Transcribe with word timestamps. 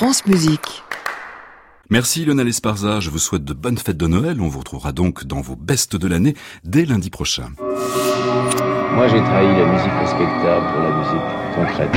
France 0.00 0.24
Musique. 0.24 0.82
Merci 1.90 2.24
Lionel 2.24 2.48
Esparza, 2.48 3.00
je 3.00 3.10
vous 3.10 3.18
souhaite 3.18 3.44
de 3.44 3.52
bonnes 3.52 3.76
fêtes 3.76 3.98
de 3.98 4.06
Noël. 4.06 4.40
On 4.40 4.48
vous 4.48 4.60
retrouvera 4.60 4.92
donc 4.92 5.26
dans 5.26 5.42
vos 5.42 5.56
bestes 5.56 5.94
de 5.94 6.08
l'année 6.08 6.34
dès 6.64 6.86
lundi 6.86 7.10
prochain. 7.10 7.50
Moi 7.58 9.08
j'ai 9.08 9.20
trahi 9.22 9.46
la 9.46 9.66
musique 9.66 9.92
respectable 10.00 10.66
pour 10.72 10.80
la 10.80 10.90
musique 10.96 11.20
concrète. 11.54 11.92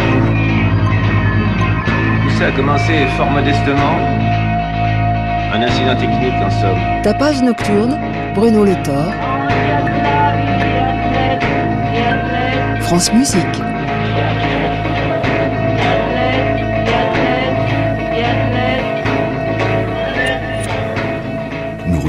Tout 2.23 2.37
ça 2.37 2.47
a 2.47 2.51
commencé 2.51 3.07
fort 3.15 3.31
modestement. 3.31 3.95
Un 5.53 5.61
incident 5.61 5.95
technique 5.95 6.43
en 6.43 6.51
somme. 6.51 7.01
Tapage 7.03 7.41
nocturne, 7.41 7.97
Bruno 8.35 8.65
Le 8.65 8.75
Thor. 8.83 9.13
France 12.81 13.13
Musique. 13.13 13.63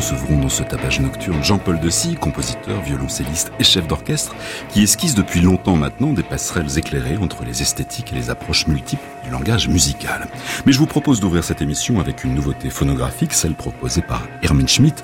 Recevrons 0.05 0.39
dans 0.39 0.51
ce 0.51 0.63
tapage 0.63 1.01
nocturne 1.01 1.43
Jean-Paul 1.43 1.81
Dessy, 1.81 2.15
compositeur, 2.15 2.83
violoncelliste 2.83 3.53
et 3.59 3.65
chef 3.65 3.87
d'orchestre, 3.87 4.35
qui 4.69 4.83
esquisse 4.83 5.15
depuis 5.15 5.41
longtemps 5.41 5.77
maintenant 5.77 6.13
des 6.13 6.23
passerelles 6.23 6.77
éclairées 6.79 7.17
entre 7.17 7.43
les 7.43 7.63
esthétiques 7.63 8.13
et 8.13 8.15
les 8.15 8.29
approches 8.29 8.67
multiples 8.67 9.03
du 9.25 9.31
langage 9.31 9.67
musical. 9.67 10.29
Mais 10.67 10.73
je 10.73 10.79
vous 10.79 10.87
propose 10.87 11.21
d'ouvrir 11.21 11.43
cette 11.43 11.63
émission 11.63 12.01
avec 12.01 12.23
une 12.23 12.35
nouveauté 12.35 12.69
phonographique, 12.69 13.33
celle 13.33 13.55
proposée 13.55 14.03
par 14.03 14.21
Hermann 14.43 14.69
Schmidt, 14.69 15.03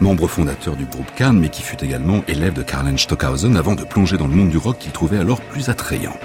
membre 0.00 0.26
fondateur 0.28 0.76
du 0.76 0.86
groupe 0.86 1.14
Cannes, 1.14 1.38
mais 1.38 1.50
qui 1.50 1.60
fut 1.60 1.84
également 1.84 2.22
élève 2.26 2.54
de 2.54 2.62
Karl 2.62 2.98
Stockhausen 2.98 3.54
avant 3.54 3.74
de 3.74 3.84
plonger 3.84 4.16
dans 4.16 4.28
le 4.28 4.34
monde 4.34 4.48
du 4.48 4.56
rock 4.56 4.78
qu'il 4.78 4.92
trouvait 4.92 5.18
alors 5.18 5.42
plus 5.42 5.68
attrayant. 5.68 6.16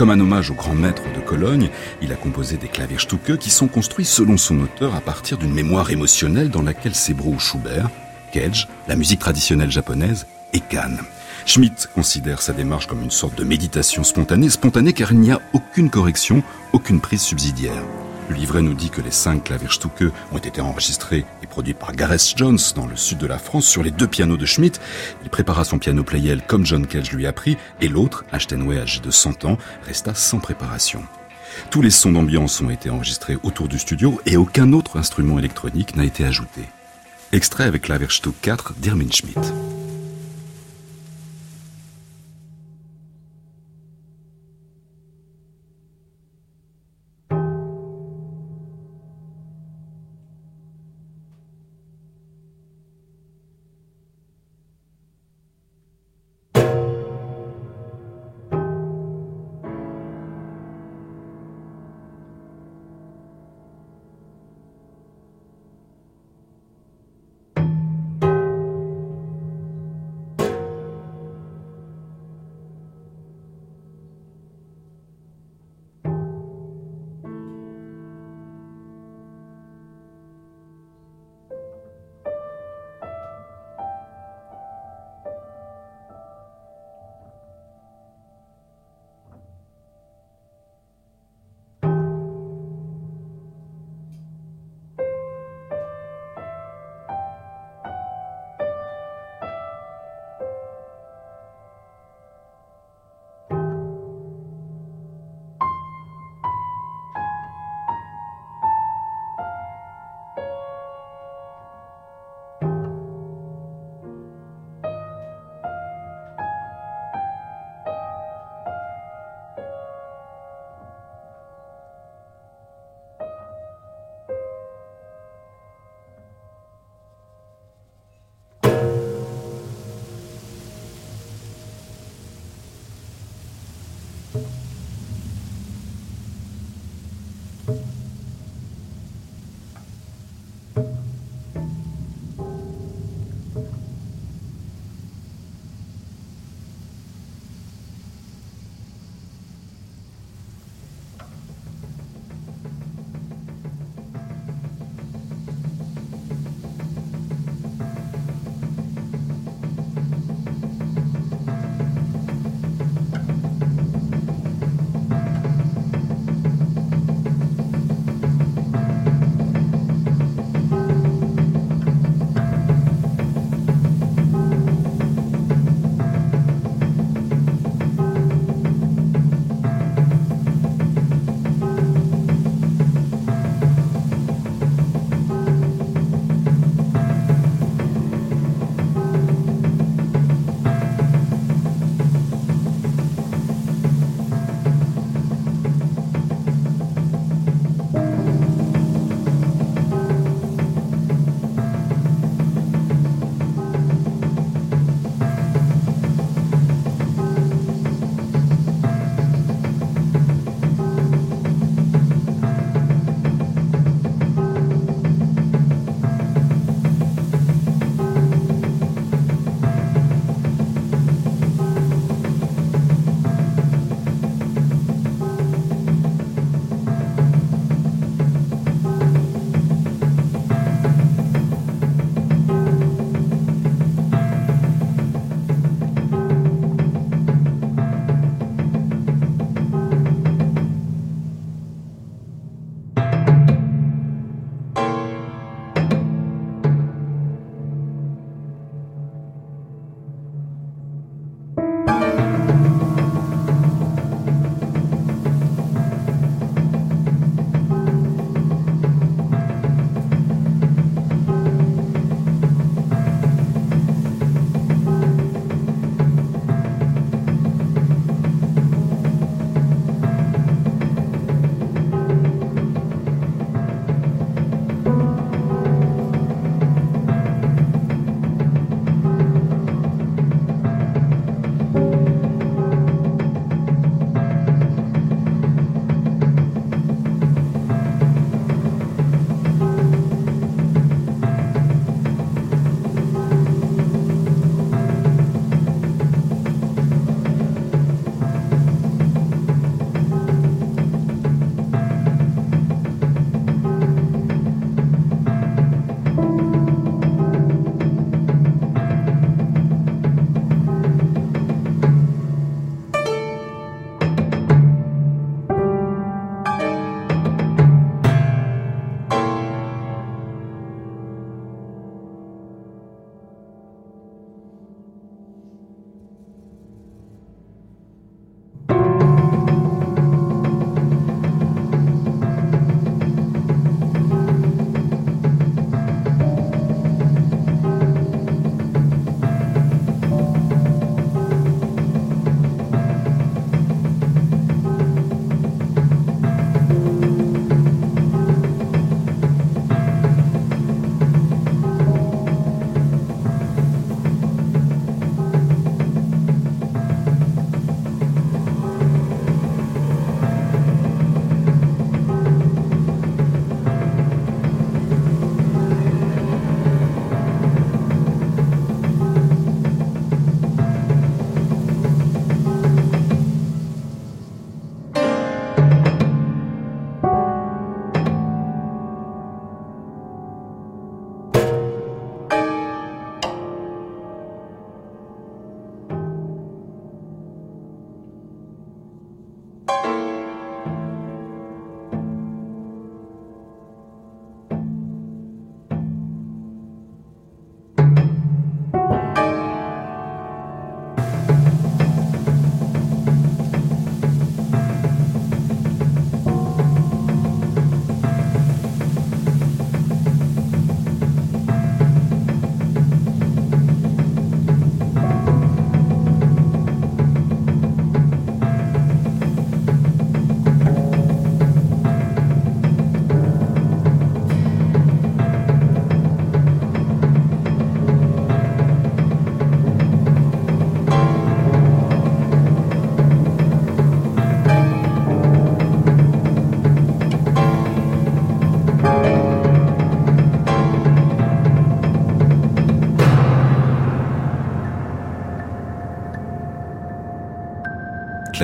Comme 0.00 0.08
un 0.08 0.20
hommage 0.20 0.50
au 0.50 0.54
grand 0.54 0.74
maître 0.74 1.02
de 1.14 1.20
Cologne, 1.20 1.68
il 2.00 2.10
a 2.10 2.16
composé 2.16 2.56
des 2.56 2.68
Klavierstücke 2.68 3.36
qui 3.36 3.50
sont 3.50 3.68
construits 3.68 4.06
selon 4.06 4.38
son 4.38 4.58
auteur 4.60 4.94
à 4.94 5.02
partir 5.02 5.36
d'une 5.36 5.52
mémoire 5.52 5.90
émotionnelle 5.90 6.48
dans 6.48 6.62
laquelle 6.62 6.94
s'ébrouent 6.94 7.38
Schubert, 7.38 7.90
Cage, 8.32 8.66
la 8.88 8.96
musique 8.96 9.20
traditionnelle 9.20 9.70
japonaise 9.70 10.26
et 10.54 10.60
Kahn. 10.60 11.00
Schmidt 11.44 11.86
considère 11.94 12.40
sa 12.40 12.54
démarche 12.54 12.86
comme 12.86 13.02
une 13.02 13.10
sorte 13.10 13.36
de 13.36 13.44
méditation 13.44 14.02
spontanée, 14.02 14.48
spontanée 14.48 14.94
car 14.94 15.12
il 15.12 15.18
n'y 15.18 15.32
a 15.32 15.40
aucune 15.52 15.90
correction, 15.90 16.42
aucune 16.72 17.02
prise 17.02 17.20
subsidiaire. 17.20 17.84
Le 18.30 18.36
livret 18.36 18.62
nous 18.62 18.74
dit 18.74 18.90
que 18.90 19.00
les 19.00 19.10
cinq 19.10 19.42
Klavierstücke 19.44 20.04
ont 20.30 20.38
été 20.38 20.60
enregistrés 20.60 21.26
et 21.42 21.48
produits 21.48 21.74
par 21.74 21.92
Gareth 21.92 22.34
Jones 22.36 22.60
dans 22.76 22.86
le 22.86 22.94
sud 22.94 23.18
de 23.18 23.26
la 23.26 23.40
France 23.40 23.66
sur 23.66 23.82
les 23.82 23.90
deux 23.90 24.06
pianos 24.06 24.36
de 24.36 24.46
Schmidt. 24.46 24.78
Il 25.24 25.30
prépara 25.30 25.64
son 25.64 25.80
piano 25.80 26.04
Playel 26.04 26.40
comme 26.46 26.64
John 26.64 26.86
Cage 26.86 27.10
lui 27.10 27.26
a 27.26 27.32
pris 27.32 27.56
et 27.80 27.88
l'autre, 27.88 28.24
un 28.30 28.38
Steinway 28.38 28.78
âgé 28.78 29.00
de 29.00 29.10
100 29.10 29.46
ans, 29.46 29.58
resta 29.84 30.14
sans 30.14 30.38
préparation. 30.38 31.02
Tous 31.72 31.82
les 31.82 31.90
sons 31.90 32.12
d'ambiance 32.12 32.60
ont 32.60 32.70
été 32.70 32.88
enregistrés 32.88 33.36
autour 33.42 33.66
du 33.66 33.80
studio 33.80 34.20
et 34.26 34.36
aucun 34.36 34.72
autre 34.74 34.96
instrument 34.96 35.40
électronique 35.40 35.96
n'a 35.96 36.04
été 36.04 36.24
ajouté. 36.24 36.62
Extrait 37.32 37.64
avec 37.64 37.82
Klavierstück 37.82 38.40
4 38.40 38.74
d'Irmin 38.74 39.10
Schmidt. 39.10 39.40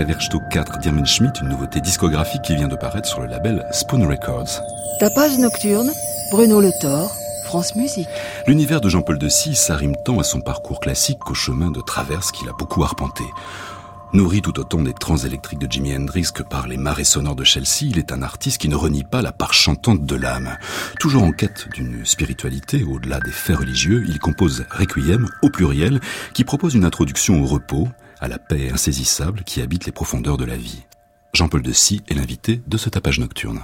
Klaviersto 0.07 0.39
4 0.39 0.79
Dirmen 0.79 1.05
Schmidt, 1.05 1.41
une 1.43 1.49
nouveauté 1.49 1.81
discographique 1.81 2.43
qui 2.43 2.55
vient 2.55 2.69
de 2.69 2.77
paraître 2.77 3.09
sur 3.09 3.23
le 3.23 3.27
label 3.27 3.67
Spoon 3.73 4.07
Records. 4.07 4.61
Tapage 5.01 5.37
nocturne, 5.37 5.91
Bruno 6.31 6.61
Le 6.61 6.71
Thor, 6.81 7.11
France 7.45 7.75
Musique. 7.75 8.07
L'univers 8.47 8.81
de 8.81 8.89
Jean-Paul 8.89 9.19
de 9.19 9.29
s'arrime 9.29 9.97
tant 10.05 10.21
à 10.21 10.23
son 10.23 10.41
parcours 10.41 10.79
classique 10.79 11.19
qu'au 11.19 11.35
chemin 11.35 11.73
de 11.73 11.81
traverse 11.81 12.31
qu'il 12.31 12.49
a 12.49 12.53
beaucoup 12.53 12.85
arpenté. 12.85 13.25
Nourri 14.13 14.43
tout 14.43 14.61
autant 14.61 14.81
des 14.81 14.93
trans 14.93 15.17
électriques 15.17 15.59
de 15.59 15.69
Jimi 15.69 15.97
Hendrix 15.97 16.29
que 16.33 16.45
par 16.45 16.69
les 16.69 16.77
marées 16.77 17.03
sonores 17.03 17.35
de 17.35 17.43
Chelsea, 17.43 17.83
il 17.83 17.99
est 17.99 18.13
un 18.13 18.23
artiste 18.23 18.61
qui 18.61 18.69
ne 18.69 18.77
renie 18.77 19.03
pas 19.03 19.23
la 19.23 19.33
part 19.33 19.55
chantante 19.55 20.07
de 20.07 20.15
l'âme. 20.15 20.57
Toujours 21.01 21.25
en 21.25 21.33
quête 21.33 21.67
d'une 21.75 22.07
spiritualité 22.07 22.85
au-delà 22.85 23.19
des 23.19 23.33
faits 23.33 23.57
religieux, 23.57 24.05
il 24.07 24.21
compose 24.21 24.67
Requiem 24.71 25.27
au 25.43 25.51
pluriel, 25.51 25.99
qui 26.33 26.45
propose 26.45 26.77
une 26.77 26.85
introduction 26.85 27.43
au 27.43 27.47
repos, 27.47 27.89
à 28.27 28.29
la 28.29 28.39
paix 28.41 28.71
insaisissable 28.71 29.45
qui 29.45 29.63
habite 29.63 29.87
les 29.87 29.93
profondeurs 29.93 30.37
de 30.37 30.45
la 30.45 30.57
vie. 30.57 30.83
Jean-Paul 31.33 31.63
de 31.63 31.71
est 32.09 32.15
l'invité 32.15 32.61
de 32.67 32.77
ce 32.77 32.89
tapage 32.89 33.21
nocturne. 33.21 33.61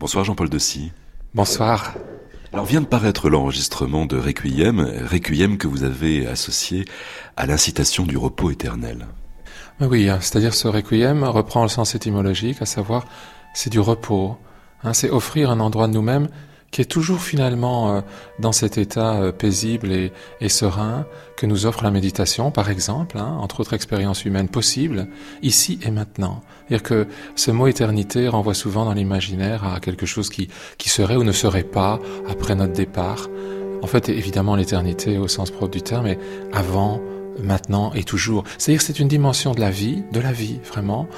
Bonsoir 0.00 0.24
Jean-Paul 0.24 0.48
Dessy. 0.48 0.92
Bonsoir. 1.34 1.92
Alors 2.54 2.64
vient 2.64 2.80
de 2.80 2.86
paraître 2.86 3.28
l'enregistrement 3.28 4.06
de 4.06 4.16
Requiem, 4.16 4.80
Requiem 4.80 5.58
que 5.58 5.66
vous 5.68 5.84
avez 5.84 6.26
associé 6.26 6.86
à 7.36 7.44
l'incitation 7.44 8.06
du 8.06 8.16
repos 8.16 8.50
éternel. 8.50 9.08
Oui, 9.78 10.08
hein, 10.08 10.16
c'est-à-dire 10.22 10.54
ce 10.54 10.68
requiem 10.68 11.22
reprend 11.22 11.64
le 11.64 11.68
sens 11.68 11.94
étymologique, 11.94 12.62
à 12.62 12.64
savoir 12.64 13.04
c'est 13.52 13.68
du 13.68 13.78
repos, 13.78 14.38
hein, 14.84 14.94
c'est 14.94 15.10
offrir 15.10 15.50
un 15.50 15.60
endroit 15.60 15.86
de 15.86 15.92
nous-mêmes 15.92 16.28
qui 16.70 16.80
est 16.80 16.86
toujours 16.86 17.20
finalement 17.20 17.96
euh, 17.96 18.00
dans 18.38 18.52
cet 18.52 18.78
état 18.78 19.14
euh, 19.16 19.32
paisible 19.32 19.90
et, 19.92 20.48
serein 20.48 21.06
que 21.36 21.46
nous 21.46 21.66
offre 21.66 21.82
la 21.82 21.90
méditation, 21.90 22.50
par 22.50 22.70
exemple, 22.70 23.18
hein, 23.18 23.36
entre 23.40 23.60
autres 23.60 23.74
expériences 23.74 24.24
humaines 24.24 24.48
possibles, 24.48 25.08
ici 25.42 25.78
et 25.82 25.90
maintenant. 25.90 26.42
C'est-à-dire 26.68 26.82
que 26.82 27.06
ce 27.34 27.50
mot 27.50 27.66
éternité 27.66 28.28
renvoie 28.28 28.54
souvent 28.54 28.84
dans 28.84 28.92
l'imaginaire 28.92 29.64
à 29.64 29.80
quelque 29.80 30.06
chose 30.06 30.28
qui, 30.28 30.48
qui 30.78 30.88
serait 30.88 31.16
ou 31.16 31.24
ne 31.24 31.32
serait 31.32 31.64
pas 31.64 31.98
après 32.28 32.54
notre 32.54 32.72
départ. 32.72 33.28
En 33.82 33.86
fait, 33.86 34.08
évidemment, 34.08 34.56
l'éternité 34.56 35.18
au 35.18 35.28
sens 35.28 35.50
propre 35.50 35.72
du 35.72 35.82
terme, 35.82 36.04
mais 36.04 36.18
avant, 36.52 37.00
maintenant 37.42 37.92
et 37.94 38.04
toujours. 38.04 38.44
C'est-à-dire 38.58 38.82
c'est 38.82 38.98
une 38.98 39.08
dimension 39.08 39.54
de 39.54 39.60
la 39.60 39.70
vie, 39.70 40.02
de 40.12 40.20
la 40.20 40.32
vie 40.32 40.60
vraiment, 40.64 41.08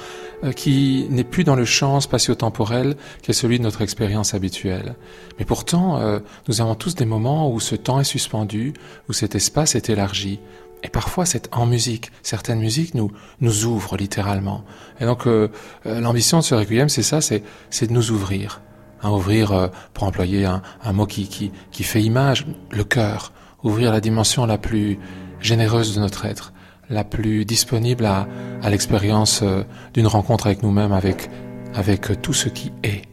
euh, 0.43 0.51
qui 0.51 1.07
n'est 1.09 1.23
plus 1.23 1.43
dans 1.43 1.55
le 1.55 1.65
champ 1.65 1.99
spatio-temporel 1.99 2.95
qui 3.21 3.31
est 3.31 3.33
celui 3.33 3.59
de 3.59 3.63
notre 3.63 3.81
expérience 3.81 4.33
habituelle. 4.33 4.95
Mais 5.39 5.45
pourtant, 5.45 5.99
euh, 5.99 6.19
nous 6.47 6.61
avons 6.61 6.75
tous 6.75 6.95
des 6.95 7.05
moments 7.05 7.51
où 7.51 7.59
ce 7.59 7.75
temps 7.75 7.99
est 7.99 8.05
suspendu, 8.05 8.73
où 9.09 9.13
cet 9.13 9.35
espace 9.35 9.75
est 9.75 9.89
élargi. 9.89 10.39
Et 10.83 10.89
parfois, 10.89 11.25
c'est 11.25 11.47
en 11.53 11.65
musique. 11.65 12.11
Certaines 12.23 12.59
musiques 12.59 12.93
nous 12.93 13.11
nous 13.39 13.65
ouvrent 13.65 13.95
littéralement. 13.95 14.65
Et 14.99 15.05
donc, 15.05 15.27
euh, 15.27 15.47
l'ambition 15.85 16.39
de 16.39 16.43
ce 16.43 16.55
requiem, 16.55 16.89
c'est 16.89 17.03
ça, 17.03 17.21
c'est 17.21 17.41
c'est 17.69 17.87
de 17.87 17.93
nous 17.93 18.11
ouvrir, 18.11 18.61
hein, 19.01 19.11
ouvrir, 19.11 19.71
pour 19.93 20.03
employer 20.03 20.43
un, 20.43 20.61
un 20.83 20.91
mot 20.91 21.05
qui, 21.05 21.27
qui 21.27 21.53
qui 21.71 21.83
fait 21.83 22.01
image, 22.01 22.45
le 22.69 22.83
cœur, 22.83 23.31
ouvrir 23.63 23.93
la 23.93 24.01
dimension 24.01 24.45
la 24.45 24.57
plus 24.57 24.99
généreuse 25.43 25.93
de 25.95 25.99
notre 25.99 26.25
être, 26.25 26.53
la 26.89 27.03
plus 27.03 27.45
disponible 27.45 28.05
à, 28.05 28.27
l'expérience 28.69 29.41
euh, 29.43 29.63
d'une 29.93 30.07
rencontre 30.07 30.47
avec 30.47 30.63
nous-mêmes, 30.63 30.91
avec, 30.91 31.29
avec 31.73 32.09
euh, 32.09 32.15
tout 32.15 32.33
ce 32.33 32.49
qui 32.49 32.71
est. 32.83 33.03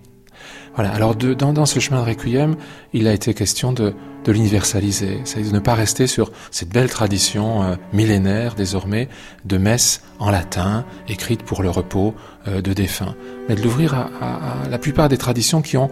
Voilà. 0.75 0.93
Alors 0.93 1.17
dans, 1.17 1.53
dans, 1.53 1.67
ce 1.67 1.81
chemin 1.81 2.01
de 2.01 2.07
requiem, 2.09 2.55
il 2.93 3.09
a 3.09 3.13
été 3.13 3.35
question 3.35 3.73
de, 3.73 3.93
de 4.25 4.33
l'universaliser, 4.33 5.21
c'est-à-dire 5.25 5.51
de 5.51 5.57
ne 5.57 5.61
pas 5.61 5.75
rester 5.75 6.07
sur 6.07 6.31
cette 6.53 6.69
belle 6.69 6.89
tradition 6.89 7.63
euh, 7.63 7.75
millénaire 7.93 8.55
désormais 8.55 9.09
de 9.45 9.59
messe 9.59 10.03
en 10.21 10.31
latin, 10.31 10.85
écrite 11.09 11.43
pour 11.43 11.63
le 11.63 11.71
repos 11.71 12.15
de 12.47 12.73
défunts, 12.73 13.15
mais 13.49 13.55
de 13.55 13.63
l'ouvrir 13.63 13.95
à, 13.95 14.69
la 14.71 14.79
plupart 14.79 15.09
des 15.09 15.19
traditions 15.19 15.61
qui 15.61 15.77
ont 15.77 15.91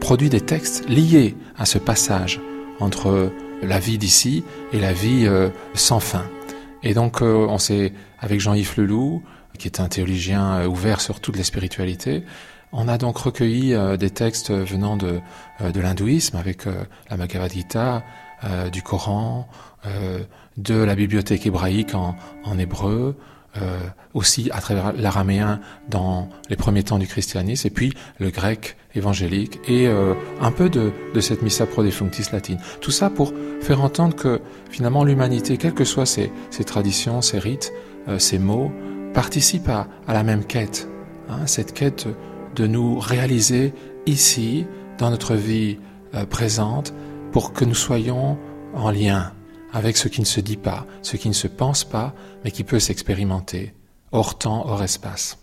produit 0.00 0.30
des 0.30 0.40
textes 0.40 0.88
liés 0.88 1.36
à 1.58 1.66
ce 1.66 1.78
passage 1.78 2.40
entre 2.80 3.30
la 3.62 3.78
vie 3.78 3.98
d'ici 3.98 4.44
et 4.72 4.80
la 4.80 4.92
vie 4.92 5.26
euh, 5.26 5.50
sans 5.74 6.00
fin. 6.00 6.24
Et 6.82 6.94
donc 6.94 7.22
euh, 7.22 7.46
on 7.48 7.58
s'est, 7.58 7.92
avec 8.20 8.40
Jean-Yves 8.40 8.74
Leloup, 8.78 9.22
qui 9.58 9.68
est 9.68 9.80
un 9.80 9.88
théologien 9.88 10.60
euh, 10.60 10.66
ouvert 10.66 11.00
sur 11.00 11.20
toute 11.20 11.36
la 11.36 11.44
spiritualité, 11.44 12.24
on 12.72 12.86
a 12.86 12.98
donc 12.98 13.16
recueilli 13.16 13.74
des 13.98 14.10
textes 14.10 14.50
venant 14.50 14.98
de, 14.98 15.20
de 15.72 15.80
l'hindouisme 15.80 16.36
avec 16.36 16.66
la 17.08 17.16
Bhagavad 17.16 17.50
Gita, 17.50 18.04
du 18.70 18.82
Coran, 18.82 19.48
de 20.58 20.74
la 20.74 20.94
bibliothèque 20.94 21.46
hébraïque 21.46 21.94
en, 21.94 22.14
en 22.44 22.58
hébreu, 22.58 23.16
euh, 23.56 23.78
aussi 24.14 24.50
à 24.52 24.60
travers 24.60 24.92
l'araméen 24.92 25.60
dans 25.88 26.28
les 26.50 26.56
premiers 26.56 26.82
temps 26.82 26.98
du 26.98 27.06
christianisme, 27.06 27.66
et 27.66 27.70
puis 27.70 27.92
le 28.18 28.30
grec 28.30 28.76
évangélique, 28.94 29.58
et 29.66 29.86
euh, 29.86 30.14
un 30.40 30.50
peu 30.50 30.68
de, 30.68 30.92
de 31.14 31.20
cette 31.20 31.42
missa 31.42 31.66
pro 31.66 31.82
defunctis 31.82 32.30
latine. 32.32 32.58
Tout 32.80 32.90
ça 32.90 33.10
pour 33.10 33.32
faire 33.60 33.82
entendre 33.82 34.14
que 34.14 34.40
finalement 34.70 35.04
l'humanité, 35.04 35.56
quelles 35.56 35.74
que 35.74 35.84
soient 35.84 36.06
ses, 36.06 36.30
ses 36.50 36.64
traditions, 36.64 37.22
ses 37.22 37.38
rites, 37.38 37.72
euh, 38.08 38.18
ses 38.18 38.38
mots, 38.38 38.70
participe 39.14 39.68
à, 39.68 39.88
à 40.06 40.12
la 40.12 40.22
même 40.22 40.44
quête, 40.44 40.88
hein, 41.28 41.46
cette 41.46 41.72
quête 41.72 42.06
de 42.54 42.66
nous 42.66 42.98
réaliser 42.98 43.72
ici, 44.06 44.66
dans 44.98 45.10
notre 45.10 45.34
vie 45.34 45.78
euh, 46.14 46.26
présente, 46.26 46.92
pour 47.32 47.52
que 47.52 47.64
nous 47.64 47.74
soyons 47.74 48.38
en 48.74 48.90
lien 48.90 49.32
avec 49.78 49.96
ce 49.96 50.08
qui 50.08 50.20
ne 50.20 50.26
se 50.26 50.40
dit 50.40 50.56
pas, 50.56 50.86
ce 51.02 51.16
qui 51.16 51.28
ne 51.28 51.34
se 51.34 51.46
pense 51.46 51.84
pas, 51.84 52.12
mais 52.42 52.50
qui 52.50 52.64
peut 52.64 52.80
s'expérimenter, 52.80 53.74
hors 54.10 54.36
temps, 54.36 54.66
hors 54.66 54.82
espace. 54.82 55.38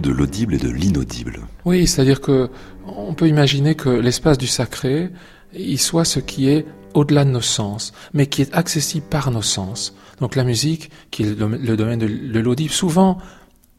De 0.00 0.10
l'audible 0.10 0.54
et 0.54 0.58
de 0.58 0.68
l'inaudible. 0.68 1.40
Oui, 1.64 1.86
c'est-à-dire 1.86 2.20
que 2.20 2.50
on 2.86 3.14
peut 3.14 3.28
imaginer 3.28 3.74
que 3.74 3.88
l'espace 3.88 4.38
du 4.38 4.46
sacré, 4.46 5.10
il 5.54 5.78
soit 5.78 6.04
ce 6.04 6.20
qui 6.20 6.48
est 6.48 6.66
au-delà 6.94 7.24
de 7.24 7.30
nos 7.30 7.40
sens, 7.40 7.92
mais 8.12 8.26
qui 8.26 8.42
est 8.42 8.54
accessible 8.54 9.06
par 9.08 9.30
nos 9.30 9.42
sens. 9.42 9.94
Donc 10.20 10.36
la 10.36 10.44
musique, 10.44 10.90
qui 11.10 11.22
est 11.22 11.38
le 11.38 11.76
domaine 11.76 11.98
de 11.98 12.40
l'audible, 12.40 12.72
souvent 12.72 13.18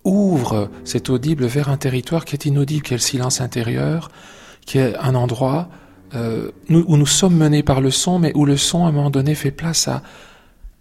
ouvre 0.04 0.70
cet 0.84 1.10
audible 1.10 1.46
vers 1.46 1.70
un 1.70 1.78
territoire 1.78 2.26
qui 2.26 2.36
est 2.36 2.46
inaudible, 2.46 2.84
qui 2.84 2.94
est 2.94 2.98
le 2.98 3.02
silence 3.02 3.42
intérieur, 3.42 4.10
qui 4.66 4.78
est 4.80 4.96
un 4.98 5.16
endroit 5.16 5.70
euh, 6.16 6.52
où 6.70 6.98
nous 6.98 7.06
sommes 7.06 7.36
menés 7.36 7.64
par 7.64 7.82
le 7.82 7.92
son, 7.92 8.20
mais 8.20 8.32
où 8.36 8.46
le 8.46 8.58
son, 8.58 8.86
à 8.86 8.90
un 8.90 8.92
moment 8.92 9.10
donné, 9.10 9.36
fait 9.36 9.52
place 9.52 9.88
à, 9.88 10.04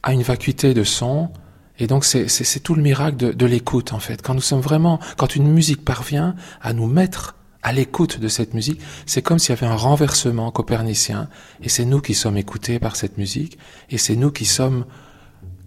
à 0.03 0.13
une 0.13 0.23
vacuité 0.23 0.75
de 0.75 0.85
son. 0.85 1.31
Et 1.79 1.87
donc 1.87 2.05
c'est 2.05 2.61
tout 2.63 2.75
le 2.75 2.83
miracle 2.83 3.17
de, 3.17 3.47
l'écoute, 3.47 3.93
en 3.93 3.99
fait. 3.99 4.23
Quand 4.23 4.35
nous 4.35 4.41
sommes 4.41 4.61
vraiment, 4.61 5.01
quand 5.17 5.35
une 5.35 5.49
musique 5.49 5.85
parvient 5.85 6.35
à 6.61 6.73
nous 6.73 6.87
mettre 6.87 7.35
à 7.63 7.73
l'écoute 7.73 8.19
de 8.21 8.29
cette 8.29 8.55
musique, 8.55 8.81
c'est 9.07 9.23
comme 9.23 9.39
s'il 9.39 9.55
y 9.55 9.59
avait 9.59 9.67
un 9.67 9.77
renversement 9.77 10.51
copernicien, 10.51 11.29
et 11.63 11.69
c'est 11.69 11.85
nous 11.85 12.01
qui 12.01 12.15
sommes 12.15 12.37
écoutés 12.37 12.79
par 12.79 12.97
cette 12.97 13.19
musique, 13.19 13.59
et 13.89 13.99
c'est 13.99 14.17
nous 14.17 14.33
qui 14.33 14.45
sommes, 14.45 14.85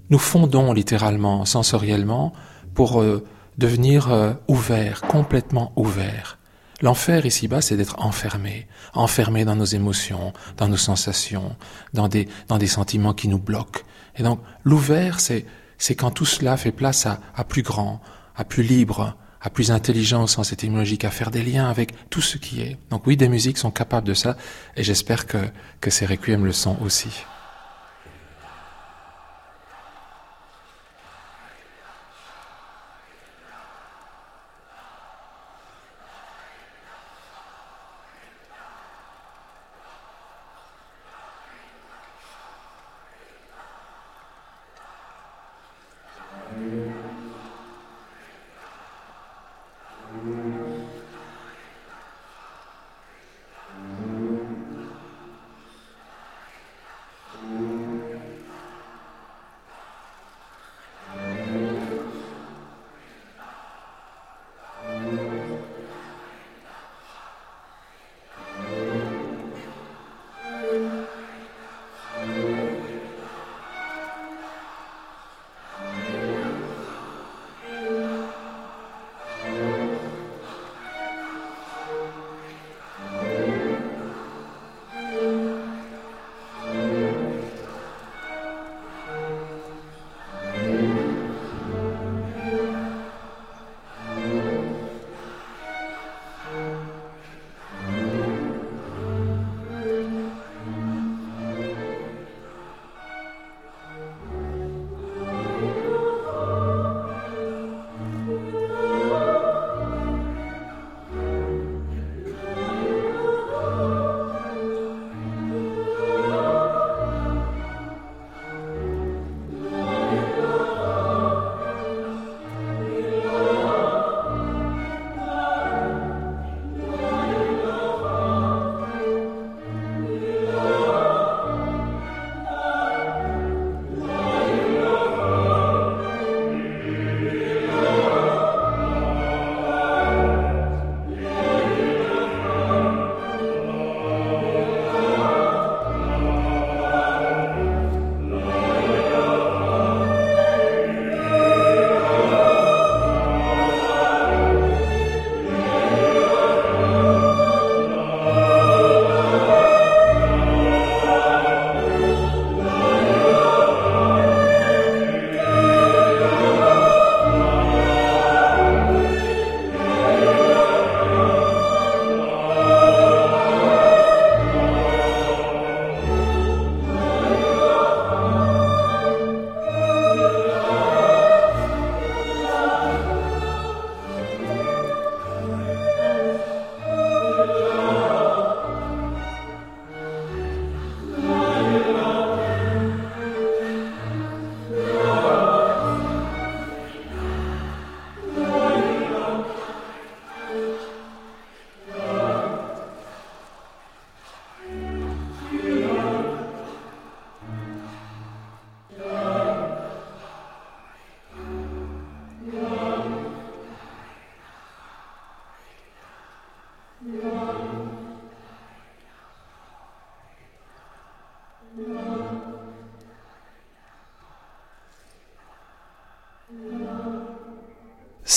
nous 0.10 0.20
fondons 0.20 0.74
littéralement, 0.74 1.46
sensoriellement, 1.46 2.34
pour 2.74 3.02
euh, 3.02 3.24
devenir 3.58 4.12
euh, 4.12 4.34
ouverts, 4.48 5.02
complètement 5.02 5.72
ouverts. 5.76 6.38
L'enfer 6.82 7.26
ici-bas, 7.26 7.62
c'est 7.62 7.78
d'être 7.78 7.96
enfermé, 8.00 8.68
enfermé 8.94 9.46
dans 9.46 9.56
nos 9.56 9.66
émotions, 9.66 10.34
dans 10.58 10.68
nos 10.68 10.78
sensations, 10.78 11.56
dans 11.94 12.10
des, 12.10 12.28
dans 12.50 12.58
des 12.58 12.68
sentiments 12.68 13.14
qui 13.14 13.30
nous 13.30 13.40
bloquent. 13.40 13.82
Et 14.18 14.24
donc, 14.24 14.42
l'ouvert, 14.66 15.22
c'est, 15.22 15.46
c'est 15.78 15.96
quand 15.96 16.12
tout 16.12 16.26
cela 16.26 16.58
fait 16.58 16.72
place 16.72 17.06
à, 17.06 17.20
à 17.36 17.44
plus 17.44 17.62
grand, 17.62 18.02
à 18.36 18.44
plus 18.44 18.64
libre, 18.64 19.16
à 19.42 19.50
plus 19.50 19.72
intelligent 19.72 20.24
au 20.24 20.28
sens 20.28 20.52
étymologique, 20.52 21.06
à 21.06 21.12
faire 21.12 21.32
des 21.32 21.44
liens 21.44 21.70
avec 21.70 22.10
tout 22.10 22.22
ce 22.22 22.38
qui 22.38 22.62
est. 22.62 22.78
Donc 22.90 23.06
oui, 23.06 23.16
des 23.16 23.30
musiques 23.30 23.58
sont 23.58 23.72
capables 23.72 24.08
de 24.08 24.14
ça, 24.14 24.38
et 24.76 24.84
j'espère 24.84 25.28
que, 25.28 25.38
que 25.82 25.90
ces 25.90 26.06
requiem 26.06 26.46
le 26.46 26.52
sont 26.52 26.78
aussi. 26.82 27.26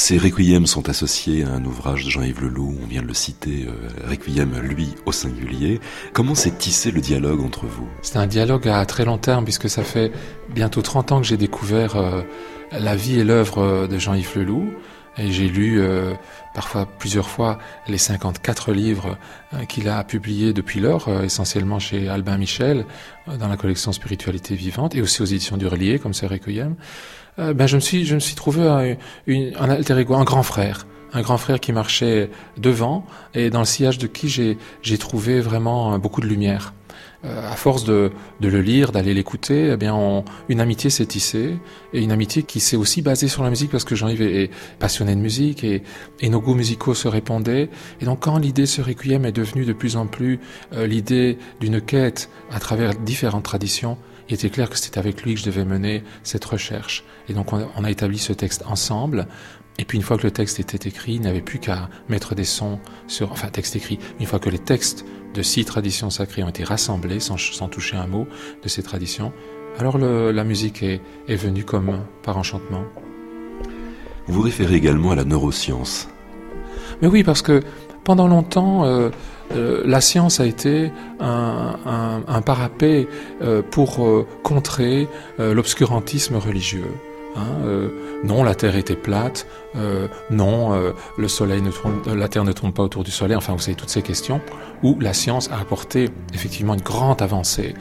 Ces 0.09 0.17
requiems 0.17 0.67
sont 0.67 0.89
associés 0.89 1.45
à 1.45 1.51
un 1.51 1.63
ouvrage 1.67 2.07
de 2.07 2.11
Jean-Yves 2.11 2.41
Leloup, 2.41 2.75
on 2.83 2.87
vient 2.87 3.03
de 3.03 3.07
le 3.07 3.13
citer, 3.13 3.67
euh, 3.69 4.09
Requiem, 4.09 4.59
lui, 4.59 4.95
au 5.05 5.13
singulier. 5.13 5.81
Comment 6.15 6.35
s'est 6.35 6.57
tissé 6.57 6.91
le 6.91 7.03
dialogue 7.03 7.43
entre 7.43 7.67
vous? 7.67 7.87
C'est 8.01 8.17
un 8.17 8.27
dialogue 8.27 8.67
à 8.69 8.87
très 8.87 9.05
long 9.05 9.19
terme, 9.19 9.45
puisque 9.45 9.69
ça 9.69 9.83
fait 9.83 10.11
bientôt 10.49 10.81
30 10.81 11.13
ans 11.13 11.21
que 11.21 11.27
j'ai 11.27 11.37
découvert 11.37 11.97
euh, 11.97 12.23
la 12.73 12.97
vie 12.97 13.21
et 13.21 13.25
l'œuvre 13.25 13.87
de 13.87 13.99
Jean-Yves 13.99 14.39
Leloup. 14.39 14.71
Et 15.19 15.31
j'ai 15.31 15.47
lu 15.47 15.79
euh, 15.79 16.15
parfois 16.55 16.87
plusieurs 16.87 17.29
fois 17.29 17.59
les 17.87 17.99
54 17.99 18.73
livres 18.73 19.19
qu'il 19.69 19.91
a 19.91 20.03
publiés 20.05 20.55
depuis 20.55 20.81
lors, 20.81 21.11
essentiellement 21.23 21.81
chez 21.81 22.09
Albin 22.09 22.39
Michel, 22.39 22.87
dans 23.27 23.49
la 23.49 23.59
collection 23.59 23.93
Spiritualité 23.93 24.55
vivante, 24.55 24.95
et 24.95 25.03
aussi 25.03 25.21
aux 25.21 25.27
éditions 25.27 25.59
du 25.59 25.67
Relier, 25.67 25.99
comme 25.99 26.15
c'est 26.15 26.29
Requiem. 26.29 26.77
Euh, 27.39 27.55
ben 27.55 27.67
je 27.67 27.77
me 27.77 27.81
suis, 27.81 28.05
je 28.05 28.15
me 28.15 28.21
suis 28.21 28.35
trouvé 28.35 28.67
un, 28.67 28.97
un 29.29 29.71
alter 29.71 29.99
ego, 29.99 30.15
un 30.15 30.25
grand 30.25 30.43
frère, 30.43 30.87
un 31.13 31.23
grand 31.23 31.39
frère 31.39 31.61
qui 31.61 31.73
marchait 31.73 32.31
devant 32.57 33.05
et 33.35 33.51
dans 33.51 33.61
le 33.61 33.65
sillage 33.65 33.99
de 33.99 34.07
qui 34.07 34.29
j'ai 34.29 34.99
trouvé 34.99 35.41
vraiment 35.41 35.99
beaucoup 35.99 36.21
de 36.21 36.27
lumière. 36.27 36.73
Euh, 37.25 37.51
à 37.51 37.57
force 37.57 37.83
de, 37.83 38.13
de 38.39 38.49
le 38.49 38.61
lire, 38.61 38.93
d'aller 38.93 39.13
l'écouter, 39.13 39.71
eh 39.73 39.77
bien, 39.77 39.93
on, 39.93 40.25
une 40.49 40.61
amitié 40.61 40.89
s'est 40.89 41.07
tissée 41.07 41.59
et 41.93 42.01
une 42.01 42.13
amitié 42.13 42.45
qui 42.45 42.61
s'est 42.61 42.77
aussi 42.77 43.03
basée 43.03 43.27
sur 43.27 43.43
la 43.43 43.51
musique 43.51 43.73
parce 43.73 43.83
que 43.83 43.97
Jean-Yves 43.97 44.23
est, 44.23 44.51
passionné 44.79 45.17
de 45.17 45.21
musique 45.21 45.65
et, 45.65 45.83
et, 46.21 46.29
nos 46.29 46.41
goûts 46.41 46.55
musicaux 46.55 46.95
se 46.95 47.09
répondaient. 47.09 47.71
Et 48.01 48.05
donc, 48.05 48.21
quand 48.21 48.39
l'idée 48.39 48.67
ce 48.67 48.83
requiem 48.83 49.25
est 49.25 49.33
devenue 49.33 49.65
de 49.65 49.73
plus 49.73 49.97
en 49.97 50.07
plus 50.07 50.39
euh, 50.75 50.87
l'idée 50.87 51.39
d'une 51.59 51.81
quête 51.81 52.31
à 52.53 52.61
travers 52.61 52.95
différentes 52.95 53.43
traditions, 53.43 53.99
il 54.29 54.35
était 54.35 54.51
clair 54.51 54.69
que 54.71 54.77
c'était 54.77 54.99
avec 54.99 55.23
lui 55.23 55.35
que 55.35 55.41
je 55.41 55.47
devais 55.47 55.65
mener 55.65 56.05
cette 56.23 56.45
recherche. 56.45 57.05
Et 57.29 57.33
donc, 57.33 57.53
on, 57.53 57.69
on 57.77 57.85
a 57.85 57.91
établi 57.91 58.19
ce 58.19 58.33
texte 58.33 58.63
ensemble. 58.67 59.27
Et 59.79 59.85
puis 59.85 59.97
une 59.97 60.03
fois 60.03 60.19
que 60.19 60.25
le 60.25 60.33
texte 60.33 60.59
était 60.59 60.89
écrit, 60.89 61.15
il 61.15 61.21
n'avait 61.21 61.41
plus 61.41 61.61
qu'à 61.61 61.89
mettre 62.09 62.35
des 62.35 62.45
sons 62.45 62.81
sur, 63.07 63.31
enfin 63.31 63.49
texte 63.49 63.77
écrit, 63.77 63.99
une 64.19 64.27
fois 64.27 64.41
que 64.41 64.51
les 64.51 64.59
textes 64.59 65.05
de 65.35 65.43
six 65.43 65.65
traditions 65.65 66.11
sacrées 66.11 66.43
ont 66.43 66.49
été 66.49 66.65
rassemblées 66.65 67.21
sans, 67.21 67.37
sans 67.39 67.69
toucher 67.69 67.97
un 67.97 68.09
mot 68.09 68.27
de 68.63 68.69
ces 68.69 68.83
traditions, 68.83 69.33
alors 69.79 69.97
le, 69.97 70.33
la 70.33 70.43
musique 70.43 70.83
est, 70.83 71.01
est 71.29 71.37
venue 71.37 71.63
comme 71.63 72.01
par 72.25 72.37
enchantement. 72.37 72.83
Vous 74.27 74.43
référez 74.43 74.75
également 74.75 75.13
à 75.13 75.15
la 75.15 75.25
neuroscience. 75.25 76.09
Mais 77.01 77.07
oui, 77.07 77.23
parce 77.23 77.43
que 77.43 77.63
pendant 78.03 78.27
longtemps, 78.27 78.85
euh, 78.85 79.11
euh, 79.53 79.83
la 79.85 80.01
science 80.01 80.41
a 80.41 80.47
été 80.47 80.91
un, 81.21 82.43
parapet 82.45 83.09
euh, 83.43 83.63
pour 83.63 84.05
euh, 84.05 84.27
contrer 84.43 85.09
euh, 85.41 85.55
l'obscurantisme 85.55 86.37
religieux. 86.37 86.93
Hein, 87.37 87.89
non, 88.25 88.43
la 88.43 88.57
Terre 88.57 88.75
était 88.75 88.97
plate. 88.97 89.47
Non, 90.29 90.93
le 91.17 91.29
Soleil 91.29 91.63
ne 91.63 91.71
la 92.13 92.27
Terre 92.27 92.43
ne 92.43 92.51
tourne 92.51 92.73
pas 92.73 92.83
autour 92.83 93.05
du 93.05 93.13
Soleil. 93.13 93.37
Enfin, 93.37 93.53
vous 93.53 93.61
savez 93.61 93.77
toutes 93.77 93.91
ces 93.91 94.03
questions 94.03 94.41
où 94.83 94.99
la 94.99 95.13
science 95.13 95.49
a 95.53 95.61
apporté 95.61 96.09
effectivement 96.35 96.75
une 96.75 96.81
grande 96.81 97.23
avancée. 97.23 97.75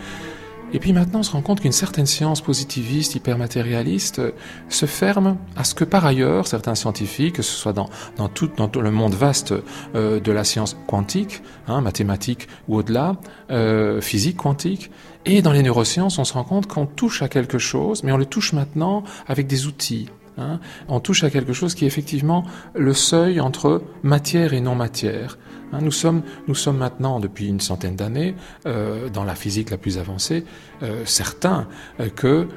Et 0.74 0.80
puis 0.80 0.92
maintenant, 0.92 1.20
on 1.20 1.24
se 1.24 1.32
rend 1.32 1.42
compte 1.42 1.62
qu'une 1.62 1.72
certaine 1.72 2.06
science 2.06 2.42
positiviste, 2.42 3.16
hypermatérialiste, 3.16 4.22
se 4.68 4.86
ferme 4.86 5.38
à 5.56 5.64
ce 5.64 5.74
que 5.74 5.86
par 5.86 6.06
ailleurs, 6.06 6.46
certains 6.48 6.76
scientifiques, 6.76 7.36
que 7.36 7.42
ce 7.42 7.56
soit 7.56 7.74
dans, 7.74 7.90
dans, 8.18 8.28
tout, 8.28 8.50
dans 8.58 8.68
tout 8.68 8.82
le 8.82 8.92
monde 8.92 9.14
vaste 9.14 9.54
euh, 9.96 10.20
de 10.20 10.32
la 10.32 10.44
science 10.44 10.76
quantique, 10.88 11.42
hein, 11.68 11.80
mathématique 11.80 12.50
ou 12.68 12.78
au-delà, 12.78 13.16
euh, 13.50 14.02
physique 14.02 14.38
quantique, 14.38 14.92
et 15.26 15.42
dans 15.42 15.54
les 15.54 15.64
neurosciences, 15.64 16.20
on 16.20 16.26
se 16.26 16.34
rend 16.34 16.44
compte 16.44 16.68
qu'on 16.68 16.86
touche 16.86 17.22
à 17.22 17.30
quelque 17.30 17.58
chose, 17.58 18.04
mais 18.04 18.12
on 18.12 18.18
le 18.18 18.26
touche 18.26 18.54
maintenant 18.54 19.04
avec 19.28 19.48
des 19.48 19.68
outils. 19.68 20.10
Hein. 20.38 20.60
On 20.88 21.00
touche 21.00 21.24
à 21.24 21.30
quelque 21.30 21.54
chose 21.54 21.76
qui 21.76 21.86
est 21.86 21.88
effectivement 21.88 22.46
le 22.76 22.94
seuil 22.94 23.40
entre 23.40 23.82
matière 24.04 24.54
et 24.54 24.62
non 24.62 24.76
matière. 24.76 25.38
Hein, 25.38 25.47
nous, 25.74 25.92
sommes, 25.92 26.24
nous 26.48 26.56
sommes 26.56 26.78
maintenant, 26.78 27.20
depuis 27.20 27.48
une 27.48 27.60
centaine 27.60 27.96
d'années, 27.96 28.36
euh, 28.66 29.10
dans 29.10 29.24
la 29.24 29.36
physique 29.36 29.70
la 29.70 29.78
plus 29.78 29.98
avancée, 29.98 30.46
euh, 30.84 31.04
certains 31.06 31.68
euh, 32.00 32.10
que 32.10 32.48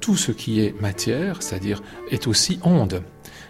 tout 0.00 0.16
ce 0.16 0.32
qui 0.32 0.60
est 0.60 0.80
matière, 0.80 1.42
c'est-à-dire 1.42 1.82
est 2.10 2.26
aussi 2.26 2.58
onde. 2.62 3.02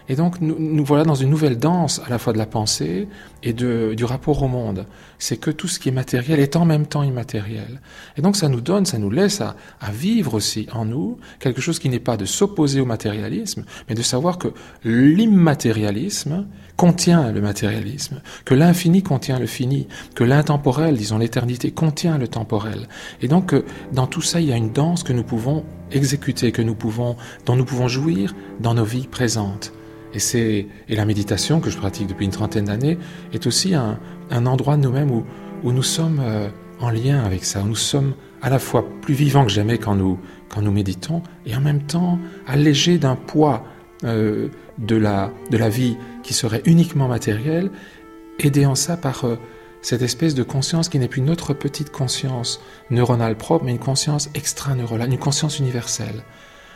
Et 0.08 0.16
donc 0.16 0.40
nous, 0.40 0.56
nous, 0.58 0.84
voilà 0.84 1.04
dans 1.04 1.14
une 1.14 1.28
nouvelle 1.28 1.58
danse 1.58 2.00
à 2.06 2.08
la 2.08 2.18
fois 2.18 2.32
de 2.32 2.38
la 2.38 2.46
pensée 2.46 3.08
et 3.42 3.52
de, 3.52 3.94
du 3.94 4.04
rapport 4.04 4.42
au 4.42 4.48
monde. 4.48 4.86
C'est 5.18 5.36
que 5.36 5.50
tout 5.50 5.68
ce 5.68 5.78
qui 5.78 5.90
est 5.90 5.92
matériel 5.92 6.40
est 6.40 6.56
en 6.56 6.64
même 6.64 6.86
temps 6.86 7.02
immatériel. 7.02 7.80
Et 8.16 8.22
donc 8.22 8.36
ça 8.36 8.48
nous 8.48 8.60
donne, 8.60 8.86
ça 8.86 8.98
nous 8.98 9.10
laisse 9.10 9.40
à, 9.40 9.54
vivre 9.92 10.34
aussi 10.34 10.66
en 10.72 10.84
nous 10.84 11.18
quelque 11.40 11.60
chose 11.60 11.78
qui 11.78 11.88
n'est 11.88 11.98
pas 11.98 12.16
de 12.16 12.24
s'opposer 12.24 12.80
au 12.80 12.86
matérialisme, 12.86 13.64
mais 13.88 13.94
de 13.94 14.02
savoir 14.02 14.38
que 14.38 14.48
l'immatérialisme 14.84 16.46
contient 16.76 17.32
le 17.32 17.40
matérialisme, 17.40 18.22
que 18.44 18.54
l'infini 18.54 19.02
contient 19.02 19.38
le 19.38 19.46
fini, 19.46 19.88
que 20.14 20.24
l'intemporel, 20.24 20.96
disons 20.96 21.18
l'éternité, 21.18 21.70
contient 21.72 22.18
le 22.18 22.28
temporel. 22.28 22.88
Et 23.20 23.28
donc 23.28 23.54
dans 23.92 24.06
tout 24.06 24.22
ça, 24.22 24.40
il 24.40 24.48
y 24.48 24.52
a 24.52 24.56
une 24.56 24.72
danse 24.72 25.02
que 25.02 25.12
nous 25.12 25.24
pouvons 25.24 25.64
exécuter, 25.90 26.52
que 26.52 26.62
nous 26.62 26.74
pouvons, 26.74 27.16
dont 27.44 27.56
nous 27.56 27.64
pouvons 27.64 27.88
jouir 27.88 28.34
dans 28.60 28.74
nos 28.74 28.84
vies 28.84 29.06
présentes. 29.06 29.72
Et, 30.14 30.18
c'est, 30.18 30.66
et 30.88 30.96
la 30.96 31.04
méditation 31.04 31.60
que 31.60 31.70
je 31.70 31.76
pratique 31.76 32.06
depuis 32.06 32.24
une 32.24 32.32
trentaine 32.32 32.66
d'années 32.66 32.98
est 33.32 33.46
aussi 33.46 33.74
un, 33.74 33.98
endroit 34.30 34.76
de 34.76 34.82
nous-mêmes 34.82 35.10
où, 35.10 35.24
où 35.64 35.72
nous 35.72 35.82
sommes 35.82 36.20
euh, 36.20 36.48
en 36.80 36.90
lien 36.90 37.22
avec 37.22 37.44
ça, 37.44 37.60
où 37.60 37.66
nous 37.66 37.76
sommes 37.76 38.14
à 38.42 38.50
la 38.50 38.58
fois 38.58 38.86
plus 39.02 39.14
vivants 39.14 39.44
que 39.44 39.50
jamais 39.50 39.78
quand 39.78 39.94
nous, 39.94 40.18
quand 40.48 40.62
nous 40.62 40.70
méditons, 40.70 41.22
et 41.46 41.54
en 41.54 41.60
même 41.60 41.82
temps 41.82 42.18
allégés 42.46 42.98
d'un 42.98 43.16
poids 43.16 43.64
euh, 44.04 44.48
de, 44.78 44.96
la, 44.96 45.32
de 45.50 45.58
la 45.58 45.68
vie 45.68 45.96
qui 46.22 46.34
serait 46.34 46.62
uniquement 46.64 47.08
matérielle, 47.08 47.70
aidés 48.38 48.66
en 48.66 48.74
ça 48.74 48.96
par 48.96 49.24
euh, 49.24 49.36
cette 49.82 50.02
espèce 50.02 50.34
de 50.34 50.42
conscience 50.42 50.88
qui 50.88 50.98
n'est 50.98 51.08
plus 51.08 51.22
notre 51.22 51.52
petite 51.52 51.90
conscience 51.90 52.60
neuronale 52.90 53.36
propre, 53.36 53.64
mais 53.64 53.72
une 53.72 53.78
conscience 53.78 54.30
extra-neuronale, 54.34 55.12
une 55.12 55.18
conscience 55.18 55.58
universelle. 55.58 56.22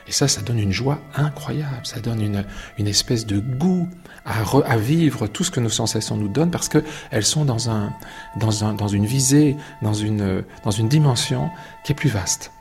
Et 0.07 0.13
ça, 0.13 0.29
ça 0.29 0.41
donne 0.41 0.59
une 0.59 0.73
joie 0.73 1.01
incroyable, 1.15 1.85
ça 1.85 2.01
donne 2.01 2.21
une, 2.21 2.45
une 2.79 2.87
espèce 2.87 3.27
de 3.27 3.39
goût 3.39 3.89
à, 4.25 4.43
re, 4.43 4.63
à 4.67 4.77
vivre 4.77 5.27
tout 5.27 5.45
ce 5.45 5.51
que 5.51 5.61
nos 5.61 5.69
sensations 5.69 6.17
nous 6.17 6.29
donnent 6.29 6.51
parce 6.51 6.69
qu'elles 6.69 7.25
sont 7.25 7.45
dans, 7.45 7.71
un, 7.71 7.93
dans, 8.37 8.65
un, 8.65 8.75
dans 8.75 8.89
une 8.89 9.07
visée, 9.07 9.57
dans 9.81 9.95
une, 9.95 10.45
dans 10.65 10.71
une 10.71 10.89
dimension 10.89 11.51
qui 11.85 11.93
est 11.93 11.97
plus 11.97 12.11
vaste. 12.11 12.53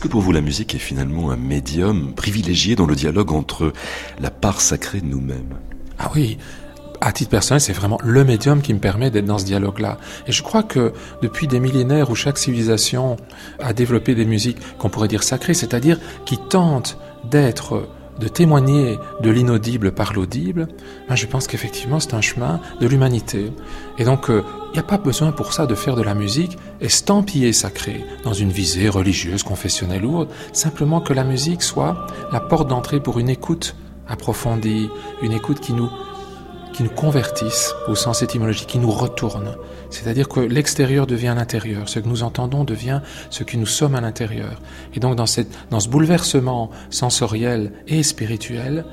Est-ce 0.00 0.08
que 0.08 0.12
pour 0.12 0.22
vous 0.22 0.32
la 0.32 0.40
musique 0.40 0.74
est 0.74 0.78
finalement 0.78 1.30
un 1.30 1.36
médium 1.36 2.14
privilégié 2.14 2.74
dans 2.74 2.86
le 2.86 2.94
dialogue 2.94 3.32
entre 3.32 3.74
la 4.18 4.30
part 4.30 4.62
sacrée 4.62 5.02
de 5.02 5.04
nous-mêmes 5.04 5.58
Ah 5.98 6.10
oui, 6.14 6.38
à 7.02 7.12
titre 7.12 7.28
personnel, 7.28 7.60
c'est 7.60 7.74
vraiment 7.74 7.98
le 8.02 8.24
médium 8.24 8.62
qui 8.62 8.72
me 8.72 8.78
permet 8.78 9.10
d'être 9.10 9.26
dans 9.26 9.36
ce 9.36 9.44
dialogue-là. 9.44 9.98
Et 10.26 10.32
je 10.32 10.42
crois 10.42 10.62
que 10.62 10.94
depuis 11.20 11.48
des 11.48 11.60
millénaires 11.60 12.08
où 12.08 12.14
chaque 12.14 12.38
civilisation 12.38 13.18
a 13.58 13.74
développé 13.74 14.14
des 14.14 14.24
musiques 14.24 14.56
qu'on 14.78 14.88
pourrait 14.88 15.06
dire 15.06 15.22
sacrées, 15.22 15.52
c'est-à-dire 15.52 16.00
qui 16.24 16.38
tentent 16.38 16.96
d'être 17.24 17.86
de 18.20 18.28
témoigner 18.28 18.98
de 19.22 19.30
l'inaudible 19.30 19.92
par 19.92 20.12
l'audible, 20.12 20.68
ben 21.08 21.16
je 21.16 21.26
pense 21.26 21.46
qu'effectivement 21.46 21.98
c'est 21.98 22.14
un 22.14 22.20
chemin 22.20 22.60
de 22.80 22.86
l'humanité. 22.86 23.52
Et 23.98 24.04
donc 24.04 24.26
il 24.28 24.34
euh, 24.34 24.42
n'y 24.74 24.78
a 24.78 24.84
pas 24.84 24.98
besoin 24.98 25.32
pour 25.32 25.52
ça 25.52 25.66
de 25.66 25.74
faire 25.74 25.96
de 25.96 26.02
la 26.02 26.14
musique 26.14 26.58
estampillée 26.80 27.52
sacrée, 27.52 28.04
dans 28.22 28.34
une 28.34 28.50
visée 28.50 28.88
religieuse, 28.88 29.42
confessionnelle 29.42 30.04
ou 30.04 30.18
autre, 30.18 30.34
simplement 30.52 31.00
que 31.00 31.14
la 31.14 31.24
musique 31.24 31.62
soit 31.62 32.06
la 32.30 32.40
porte 32.40 32.68
d'entrée 32.68 33.00
pour 33.00 33.18
une 33.18 33.30
écoute 33.30 33.74
approfondie, 34.06 34.90
une 35.22 35.32
écoute 35.32 35.60
qui 35.60 35.72
nous 35.72 35.88
qui 36.72 36.84
nous 36.84 36.90
convertissent 36.90 37.74
au 37.88 37.94
sens 37.96 38.22
étymologique, 38.22 38.68
qui 38.68 38.78
nous 38.78 38.92
retournent. 38.92 39.56
C'est-à-dire 39.90 40.28
que 40.28 40.40
l'extérieur 40.40 41.06
devient 41.06 41.34
l'intérieur, 41.36 41.88
ce 41.88 41.98
que 41.98 42.08
nous 42.08 42.22
entendons 42.22 42.64
devient 42.64 43.00
ce 43.28 43.44
que 43.44 43.56
nous 43.56 43.66
sommes 43.66 43.94
à 43.94 44.00
l'intérieur. 44.00 44.60
Et 44.94 45.00
donc 45.00 45.16
dans, 45.16 45.26
cette, 45.26 45.50
dans 45.70 45.80
ce 45.80 45.88
bouleversement 45.88 46.70
sensoriel 46.90 47.72
et 47.88 48.02
spirituel, 48.02 48.84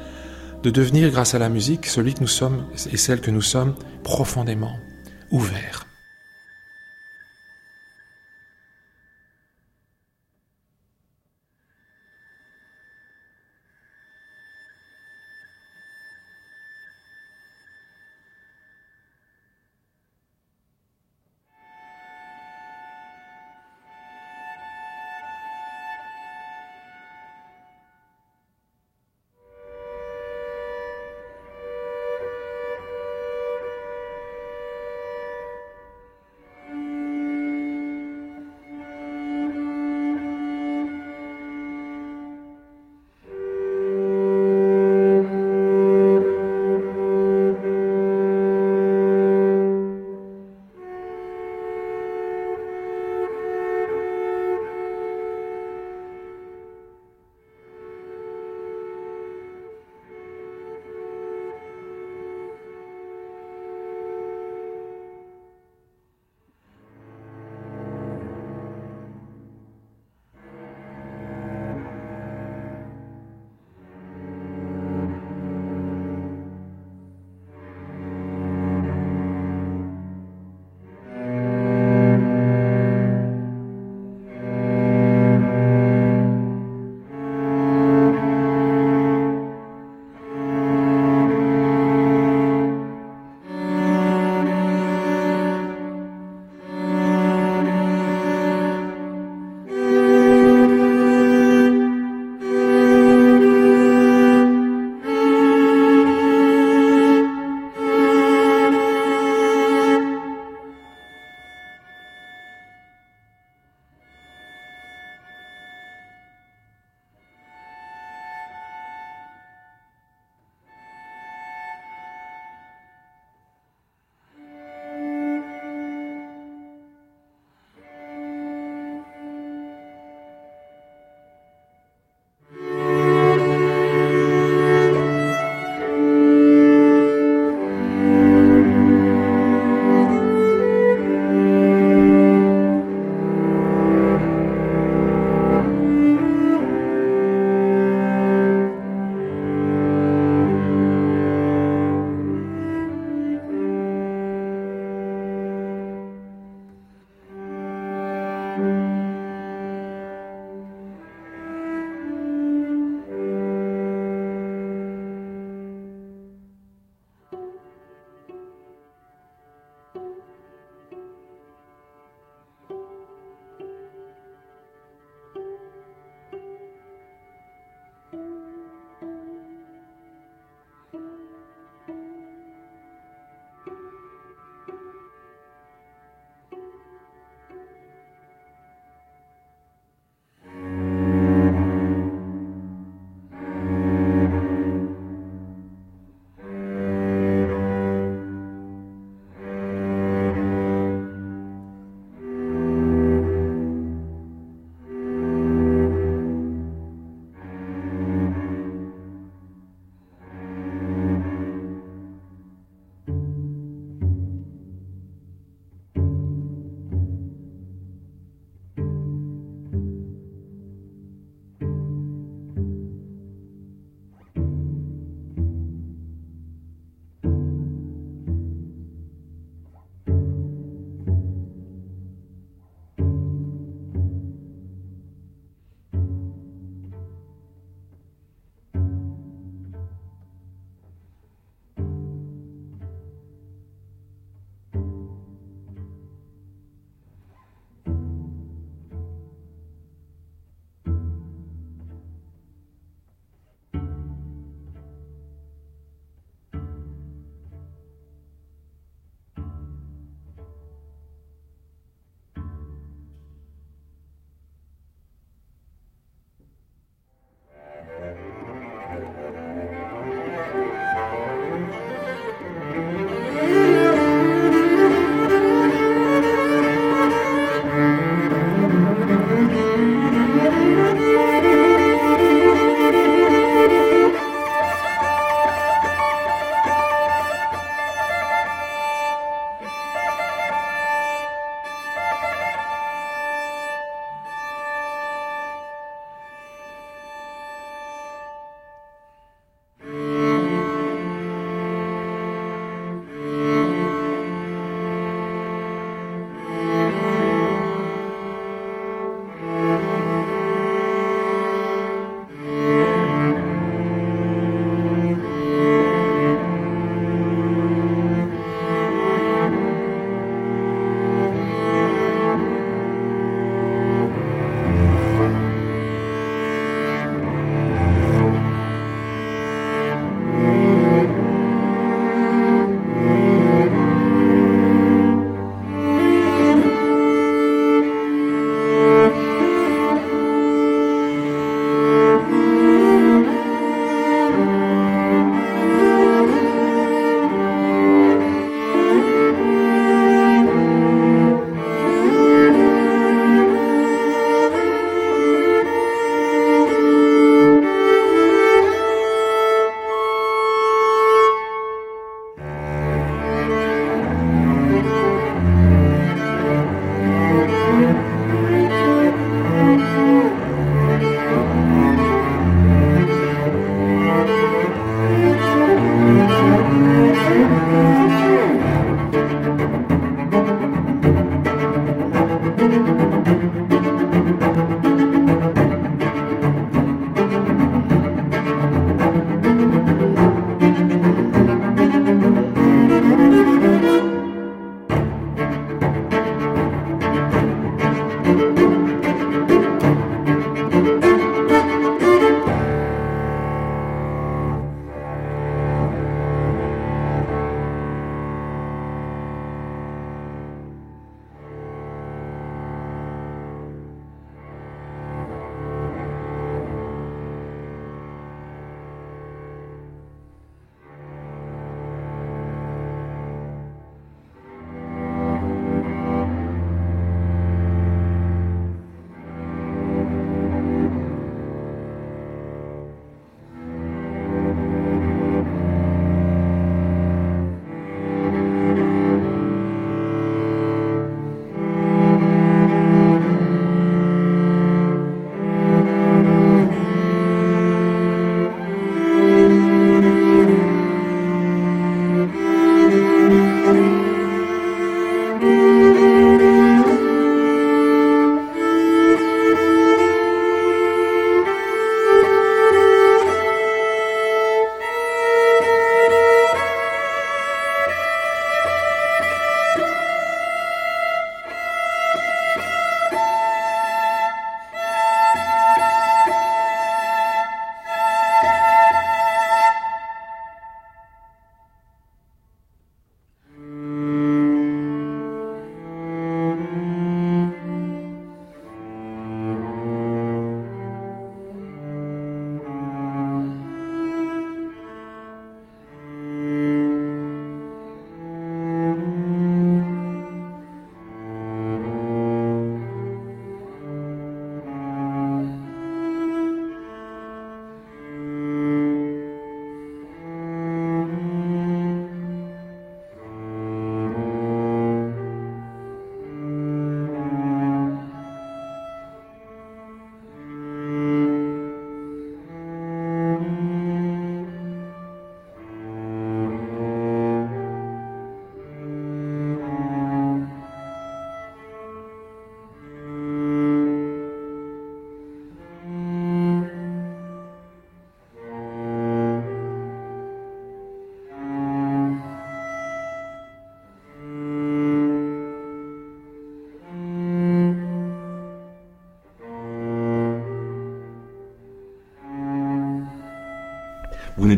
de 0.64 0.70
devenir 0.70 1.12
grâce 1.12 1.36
à 1.36 1.40
la 1.40 1.50
musique 1.50 1.86
celui 1.86 2.14
que 2.14 2.22
nous 2.22 2.28
sommes 2.28 2.66
et 2.92 2.98
celle 2.98 3.22
que 3.22 3.32
nous 3.32 3.42
sommes 3.42 3.76
profondément 4.04 4.76
ouverts. 5.32 5.87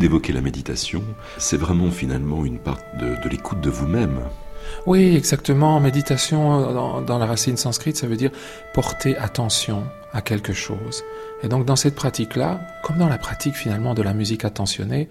D'évoquer 0.00 0.32
la 0.32 0.40
méditation. 0.40 1.04
C'est 1.38 1.56
vraiment 1.56 1.90
finalement 1.90 2.44
une 2.44 2.58
part 2.58 2.80
de, 2.98 3.28
l'écoute 3.28 3.60
de 3.60 3.70
vous-même. 3.70 4.20
Oui, 4.86 5.14
exactement. 5.16 5.78
Méditation, 5.78 6.72
dans, 6.72 7.00
dans, 7.02 7.18
la 7.18 7.26
racine 7.26 7.56
sanscrite, 7.56 7.96
ça 7.96 8.08
veut 8.08 8.16
dire 8.16 8.32
porter 8.74 9.16
attention 9.16 9.84
à 10.12 10.22
quelque 10.22 10.52
chose. 10.52 11.04
Et 11.42 11.48
donc 11.48 11.64
dans 11.64 11.76
cette 11.76 11.94
pratique-là, 11.94 12.60
comme 12.82 12.98
dans 12.98 13.08
la 13.08 13.18
pratique 13.18 13.54
finalement 13.54 13.94
de 13.94 14.02
la 14.02 14.12
musique 14.12 14.44
attentionnée, 14.44 15.08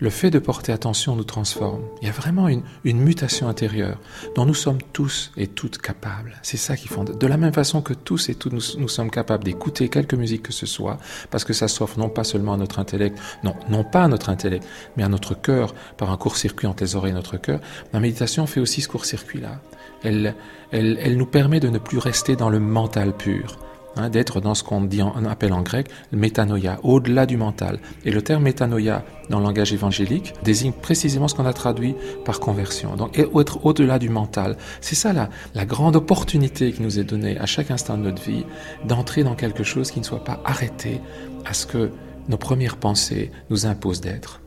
le 0.00 0.10
fait 0.10 0.30
de 0.30 0.38
porter 0.38 0.72
attention 0.72 1.16
nous 1.16 1.24
transforme. 1.24 1.82
Il 2.00 2.06
y 2.06 2.10
a 2.10 2.12
vraiment 2.12 2.48
une, 2.48 2.62
mutation 2.84 3.48
intérieure 3.48 3.98
dont 4.34 4.46
nous 4.46 4.54
sommes 4.54 4.78
tous 4.92 5.32
et 5.36 5.46
toutes 5.46 5.78
capables. 5.78 6.36
C'est 6.42 6.56
ça 6.56 6.76
qui 6.76 6.88
fonde. 6.88 7.18
De 7.18 7.26
la 7.26 7.36
même 7.36 7.52
façon 7.52 7.82
que 7.82 7.94
tous 7.94 8.28
et 8.28 8.34
toutes 8.34 8.52
nous, 8.52 8.88
sommes 8.88 9.10
capables 9.10 9.44
d'écouter 9.44 9.88
quelque 9.88 10.16
musique 10.16 10.42
que 10.42 10.52
ce 10.52 10.66
soit, 10.66 10.98
parce 11.30 11.44
que 11.44 11.52
ça 11.52 11.68
s'offre 11.68 11.98
non 11.98 12.08
pas 12.08 12.24
seulement 12.24 12.54
à 12.54 12.56
notre 12.56 12.78
intellect, 12.78 13.18
non, 13.42 13.54
non 13.68 13.84
pas 13.84 14.04
à 14.04 14.08
notre 14.08 14.30
intellect, 14.30 14.66
mais 14.96 15.02
à 15.02 15.08
notre 15.08 15.34
cœur, 15.34 15.74
par 15.96 16.10
un 16.10 16.16
court-circuit 16.16 16.66
entre 16.66 16.82
les 16.82 16.96
oreilles 16.96 17.12
et 17.12 17.14
notre 17.14 17.36
cœur. 17.36 17.60
La 17.92 18.00
méditation 18.00 18.46
fait 18.46 18.60
aussi 18.60 18.82
ce 18.82 18.88
court-circuit-là. 18.88 19.60
Elle, 20.02 20.34
elle, 20.70 20.98
elle 21.00 21.16
nous 21.16 21.26
permet 21.26 21.60
de 21.60 21.68
ne 21.68 21.78
plus 21.78 21.98
rester 21.98 22.36
dans 22.36 22.50
le 22.50 22.60
mental 22.60 23.16
pur 23.16 23.58
Hein, 23.98 24.10
d'être 24.10 24.40
dans 24.40 24.54
ce 24.54 24.62
qu'on 24.62 24.86
appelle 25.28 25.52
en 25.52 25.62
grec 25.62 25.88
métanoïa, 26.12 26.78
au-delà 26.84 27.26
du 27.26 27.36
mental. 27.36 27.80
Et 28.04 28.12
le 28.12 28.22
terme 28.22 28.44
métanoïa 28.44 29.04
dans 29.28 29.40
le 29.40 29.44
langage 29.44 29.72
évangélique 29.72 30.34
désigne 30.44 30.70
précisément 30.70 31.26
ce 31.26 31.34
qu'on 31.34 31.46
a 31.46 31.52
traduit 31.52 31.96
par 32.24 32.38
conversion. 32.38 32.94
Donc 32.94 33.18
être 33.18 33.66
au-delà 33.66 33.98
du 33.98 34.08
mental, 34.08 34.56
c'est 34.80 34.94
ça 34.94 35.12
la, 35.12 35.30
la 35.54 35.66
grande 35.66 35.96
opportunité 35.96 36.70
qui 36.72 36.82
nous 36.82 37.00
est 37.00 37.04
donnée 37.04 37.38
à 37.38 37.46
chaque 37.46 37.72
instant 37.72 37.98
de 37.98 38.04
notre 38.04 38.22
vie, 38.22 38.44
d'entrer 38.84 39.24
dans 39.24 39.34
quelque 39.34 39.64
chose 39.64 39.90
qui 39.90 39.98
ne 39.98 40.04
soit 40.04 40.22
pas 40.22 40.40
arrêté 40.44 41.00
à 41.44 41.52
ce 41.52 41.66
que 41.66 41.90
nos 42.28 42.38
premières 42.38 42.76
pensées 42.76 43.32
nous 43.50 43.66
imposent 43.66 44.00
d'être. 44.00 44.40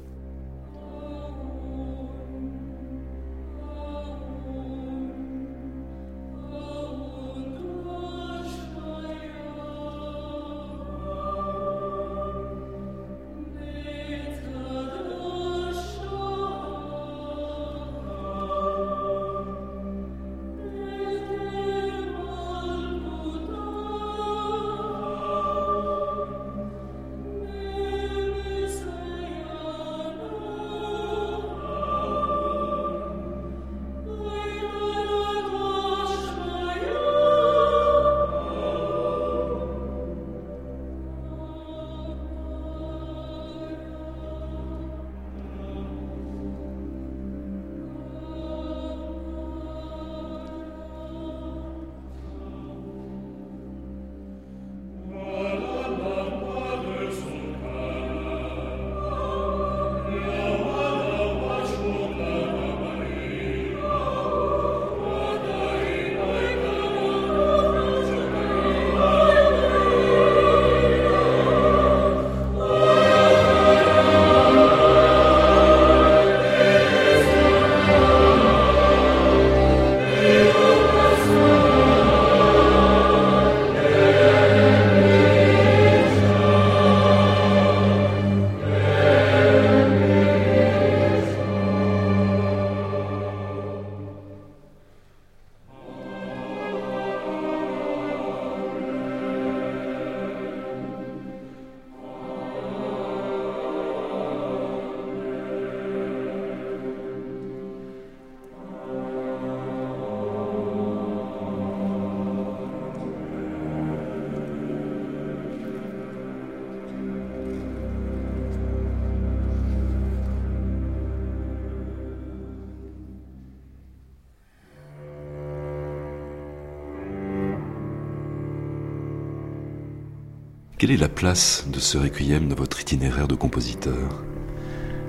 Quelle 130.91 130.99
est 130.99 131.03
la 131.03 131.07
place 131.07 131.67
de 131.71 131.79
ce 131.79 131.97
requiem 131.97 132.49
dans 132.49 132.55
votre 132.57 132.81
itinéraire 132.81 133.25
de 133.25 133.35
compositeur? 133.35 134.25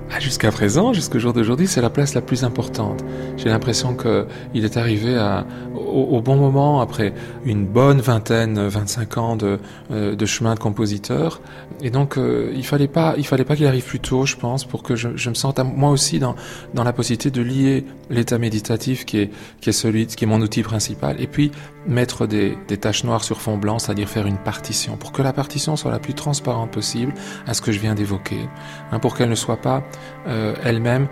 Ah, 0.09 0.17
Jusqu'à 0.21 0.49
présent, 0.49 0.93
jusqu'au 0.93 1.19
jour 1.19 1.33
d'aujourd'hui, 1.33 1.67
c'est 1.67 1.81
la 1.81 1.89
place 1.89 2.13
la 2.13 2.21
plus 2.21 2.45
importante. 2.45 3.03
J'ai 3.35 3.49
l'impression 3.49 3.93
qu'il 3.93 4.63
est 4.63 4.77
arrivé 4.77 5.17
à, 5.17 5.45
au, 5.93 6.21
bon 6.21 6.35
moment, 6.35 6.81
après 6.81 7.13
une 7.45 7.65
bonne 7.65 8.01
vingtaine, 8.01 8.67
25 8.67 9.17
ans 9.17 9.35
de, 9.35 9.59
euh, 9.91 10.15
de 10.15 10.25
chemin 10.25 10.55
de 10.55 10.59
compositeur. 10.59 11.41
Et 11.81 11.89
donc, 11.89 12.17
euh, 12.17 12.51
il 12.55 12.65
fallait 12.65 12.87
pas, 12.87 13.13
il 13.17 13.25
fallait 13.25 13.43
pas 13.43 13.55
qu'il 13.55 13.67
arrive 13.67 13.85
plus 13.85 13.99
tôt, 13.99 14.25
je 14.25 14.35
pense, 14.35 14.65
pour 14.65 14.83
que 14.83 14.95
je, 14.95 15.29
me 15.29 15.33
sente 15.33 15.59
moi 15.59 15.91
aussi 15.91 16.19
dans, 16.19 16.35
dans 16.73 16.83
la 16.83 16.93
possibilité 16.93 17.31
de 17.31 17.41
lier 17.41 17.85
l'état 18.09 18.37
méditatif 18.37 19.05
qui 19.05 19.19
est, 19.19 19.31
qui 19.61 19.69
est 19.69 19.73
celui, 19.73 20.07
qui 20.07 20.23
est 20.23 20.27
mon 20.27 20.41
outil 20.41 20.63
principal, 20.63 21.21
et 21.21 21.27
puis 21.27 21.51
mettre 21.87 22.27
des, 22.27 22.57
des 22.67 22.77
taches 22.77 23.03
noires 23.03 23.23
sur 23.23 23.41
fond 23.41 23.57
blanc, 23.57 23.79
c'est-à-dire 23.79 24.07
faire 24.07 24.25
une 24.27 24.37
partition, 24.37 24.97
pour 24.97 25.11
que 25.11 25.21
la 25.21 25.33
partition 25.33 25.75
soit 25.75 25.91
la 25.91 25.99
plus 25.99 26.13
transparente 26.13 26.71
possible 26.71 27.13
à 27.45 27.53
ce 27.53 27.61
que 27.61 27.71
je 27.71 27.79
viens 27.79 27.95
d'évoquer, 27.95 28.49
hein, 28.91 28.99
pour 28.99 29.15
qu'elle 29.15 29.29
ne 29.29 29.35
soit 29.35 29.57
pas 29.57 29.83
euh, 30.27 30.55
elle-même, 30.63 31.07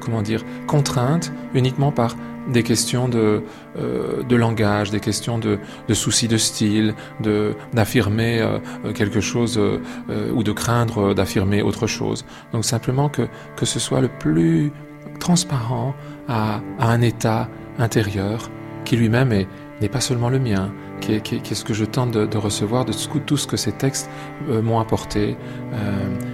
comment 0.00 0.22
dire, 0.22 0.42
contrainte 0.66 1.32
uniquement 1.54 1.92
par 1.92 2.16
des 2.48 2.62
questions 2.62 3.08
de, 3.08 3.42
euh, 3.78 4.22
de 4.22 4.36
langage, 4.36 4.90
des 4.90 5.00
questions 5.00 5.38
de, 5.38 5.58
de 5.88 5.94
soucis 5.94 6.28
de 6.28 6.36
style, 6.36 6.94
de 7.20 7.54
d'affirmer 7.72 8.40
euh, 8.40 8.58
quelque 8.94 9.20
chose 9.20 9.58
euh, 9.58 10.32
ou 10.32 10.42
de 10.42 10.52
craindre 10.52 11.14
d'affirmer 11.14 11.62
autre 11.62 11.86
chose. 11.86 12.24
Donc 12.52 12.64
simplement 12.64 13.08
que, 13.08 13.28
que 13.56 13.66
ce 13.66 13.78
soit 13.78 14.00
le 14.00 14.08
plus 14.08 14.72
transparent 15.20 15.94
à, 16.28 16.60
à 16.78 16.90
un 16.90 17.00
état 17.00 17.48
intérieur 17.78 18.50
qui 18.84 18.96
lui-même 18.96 19.46
n'est 19.80 19.88
pas 19.88 20.00
seulement 20.00 20.28
le 20.28 20.38
mien, 20.38 20.72
qui 21.00 21.12
est, 21.12 21.54
ce 21.54 21.64
que 21.64 21.74
je 21.74 21.84
tente 21.84 22.12
de, 22.12 22.38
recevoir 22.38 22.84
de 22.84 22.92
tout 22.92 23.36
ce 23.36 23.46
que 23.46 23.56
ces 23.56 23.72
textes 23.72 24.08
m'ont 24.48 24.80
apporté 24.80 25.36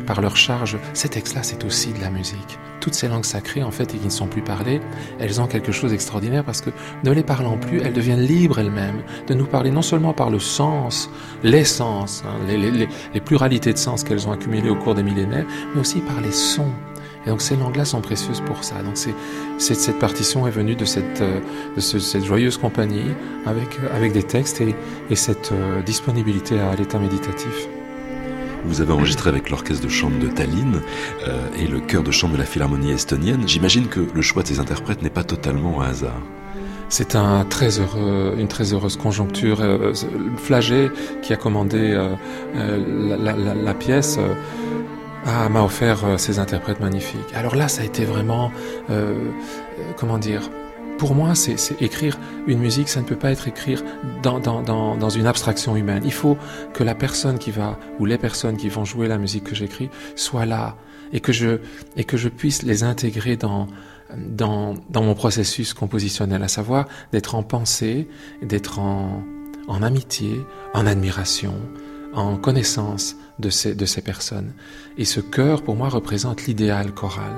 par 0.07 0.21
leur 0.21 0.37
charge. 0.37 0.79
Ces 0.95 1.09
textes-là, 1.09 1.43
c'est 1.43 1.65
aussi 1.65 1.93
de 1.93 2.01
la 2.01 2.11
musique 2.11 2.59
toutes 2.83 2.95
ces 2.95 3.09
langues 3.09 3.25
sacrées, 3.25 3.63
en 3.63 3.71
fait, 3.71 3.95
et 3.95 3.99
qui 3.99 4.05
ne 4.05 4.11
sont 4.11 4.27
plus 4.27 4.43
parlées, 4.43 4.81
elles 5.21 5.41
ont 5.41 5.47
quelque 5.47 5.73
chose 5.73 5.93
d'extraordinaire 5.93 6.45
parce 6.45 6.61
que, 6.61 6.71
ne 7.05 7.13
les 7.13 7.23
parlant 7.23 7.57
plus, 7.57 7.81
elles 7.81 7.93
deviennent 7.93 8.21
libres 8.21 8.59
elles-mêmes 8.59 9.03
de 9.29 9.35
nous 9.35 9.47
parler 9.47 9.71
non 9.71 9.83
seulement 9.83 10.13
par 10.13 10.31
le 10.31 10.41
sens, 10.41 11.09
l'essence, 11.45 12.25
hein, 12.27 12.35
les, 12.49 13.21
pluralités 13.21 13.73
de 13.73 13.79
sens 13.79 14.03
qu'elles 14.03 14.27
ont 14.27 14.33
accumulées 14.33 14.69
au 14.69 14.75
cours 14.75 14.97
des 14.97 15.05
millénaires, 15.05 15.47
mais 15.75 15.81
aussi 15.81 16.01
par 16.01 16.21
les 16.21 16.33
sons. 16.33 16.73
Et 17.27 17.31
donc 17.31 17.41
ces 17.41 17.57
langues-là 17.57 17.85
sont 17.85 18.01
précieuses 18.01 18.41
pour 18.41 18.65
ça. 18.65 18.83
Donc 18.83 18.97
c'est, 18.97 19.15
cette 19.59 19.99
partition 19.99 20.47
est 20.47 20.51
venue 20.51 20.75
de 20.75 20.85
cette, 20.85 21.21
euh, 21.21 21.41
cette 21.79 22.25
joyeuse 22.25 22.59
compagnie 22.59 23.11
avec, 23.47 23.79
avec 23.95 24.13
des 24.13 24.23
textes 24.23 24.61
et, 24.61 24.75
et 25.11 25.17
cette 25.17 25.53
euh, 25.53 25.83
disponibilité 25.83 26.59
à 26.59 26.75
l'état 26.75 26.99
méditatif. 26.99 27.69
Vous 28.65 28.81
avez 28.81 28.93
enregistré 28.93 29.29
avec 29.29 29.51
l'orchestre 29.51 29.85
de 29.85 29.91
chambre 29.91 30.19
de 30.21 30.29
Tallinn 30.29 30.81
euh, 31.27 31.49
et 31.59 31.67
le 31.67 31.81
chœur 31.81 32.03
de 32.03 32.13
chambre 32.13 32.35
de 32.35 32.39
la 32.39 32.45
Philharmonie 32.45 32.93
estonienne. 32.93 33.43
J'imagine 33.47 33.89
que 33.89 34.01
le 34.15 34.23
choix 34.23 34.43
de 34.43 34.49
ces 34.49 34.61
interprètes 34.61 35.03
n'est 35.03 35.11
pas 35.11 35.25
totalement 35.25 35.83
un 35.83 35.87
hasard. 35.87 36.23
C'est 36.89 37.17
un 37.17 37.45
très 37.45 37.81
heureux, 37.81 38.35
une 38.39 38.49
très 38.49 38.73
heureuse 38.73 38.97
conjoncture. 38.97 39.61
Euh, 39.63 39.95
Flagey, 40.37 40.91
qui 41.23 41.33
a 41.33 41.37
commandé 41.37 41.79
euh, 41.79 42.15
la, 42.55 43.33
la, 43.35 43.55
la, 43.55 43.75
pièce, 43.75 44.19
m'a 45.25 45.63
offert 45.63 46.05
euh, 46.05 46.17
ces 46.17 46.39
interprètes 46.39 46.81
magnifiques. 46.81 47.33
Alors 47.35 47.57
là, 47.57 47.69
ça 47.69 47.83
a 47.83 47.85
été 47.85 48.05
vraiment, 48.05 48.51
euh, 48.91 49.15
euh, 49.79 49.93
comment 49.97 50.19
dire, 50.19 50.51
pour 50.99 51.15
moi, 51.15 51.35
c'est 51.35 51.57
écrire 51.81 52.19
une 52.47 52.61
musique, 52.61 52.89
ça 52.89 53.01
ne 53.01 53.07
peut 53.07 53.17
pas 53.17 53.33
être 53.33 53.49
écrire 53.49 53.83
dans, 54.23 54.39
dans, 54.39 54.63
dans, 54.63 54.97
dans, 54.97 55.09
une 55.09 55.27
abstraction 55.27 55.75
humaine. 55.75 56.03
Il 56.05 56.13
faut 56.13 56.37
que 56.75 56.85
la 56.85 56.95
personne 56.95 57.39
qui 57.39 57.51
va, 57.51 57.79
ou 57.99 58.05
les 58.05 58.19
personnes 58.19 58.57
qui 58.57 58.69
vont 58.69 58.85
jouer 58.85 59.09
la 59.09 59.19
musique 59.19 59.45
que 59.45 59.55
j'écris, 59.55 59.91
soient 60.15 60.47
là 60.47 60.77
et 61.13 61.21
que 61.21 61.33
je, 61.33 61.59
et 61.97 62.05
que 62.05 62.17
je 62.17 62.29
puisse 62.29 62.63
les 62.63 62.85
intégrer 62.85 63.37
dans, 63.37 63.67
dans, 64.17 64.75
dans 64.91 65.03
mon 65.03 65.15
processus 65.15 65.75
compositionnel, 65.75 66.43
à 66.43 66.49
savoir 66.49 66.87
d'être 67.13 67.35
en 67.35 67.43
pensée, 67.43 68.09
d'être 68.41 68.79
en, 68.79 69.25
en 69.67 69.83
amitié, 69.83 70.41
en 70.75 70.87
admiration, 70.87 71.55
en 72.13 72.37
connaissance 72.37 73.17
de 73.39 73.51
ces, 73.51 74.03
personnes. 74.03 74.53
Et 74.99 75.05
ce 75.05 75.21
chœur, 75.21 75.63
pour 75.63 75.77
moi, 75.77 75.89
représente 75.89 76.47
l'idéal 76.47 76.93
choral. 76.93 77.33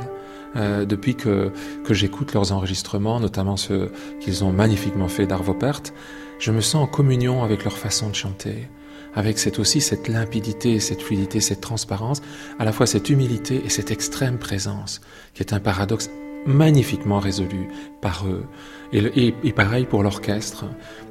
Euh, 0.57 0.85
depuis 0.85 1.17
que, 1.17 1.51
que 1.85 1.95
j'écoute 1.95 2.33
leurs 2.33 2.53
enregistrements, 2.53 3.19
notamment 3.19 3.57
ceux 3.57 3.91
qu'ils 4.21 4.45
ont 4.45 4.53
magnifiquement 4.53 5.09
fait 5.09 5.27
d'Arvo 5.27 5.55
Pärt, 5.55 5.93
je 6.39 6.53
me 6.53 6.61
sens 6.61 6.85
en 6.85 6.87
communion 6.87 7.43
avec 7.43 7.65
leur 7.65 7.77
façon 7.77 8.09
de 8.09 8.15
chanter, 8.15 8.69
avec 9.15 9.39
cette 9.39 9.59
aussi 9.59 9.81
cette 9.81 10.09
limpidité, 10.09 10.79
cette 10.79 11.03
fluidité, 11.03 11.41
cette 11.41 11.61
transparence, 11.61 12.23
à 12.59 12.65
la 12.65 12.73
fois 12.73 12.87
cette 12.87 13.11
humilité 13.11 13.63
et 13.65 13.69
cette 13.69 13.91
extrême 13.91 14.39
présence, 14.39 15.01
qui 15.33 15.43
est 15.43 15.53
un 15.53 15.61
paradoxe 15.61 16.11
magnifiquement 16.47 17.19
résolu 17.19 17.69
par 18.01 18.27
eux. 18.27 18.45
Et, 18.93 19.33
pareil 19.53 19.87
pour 19.87 20.03
l'orchestre. 20.03 20.67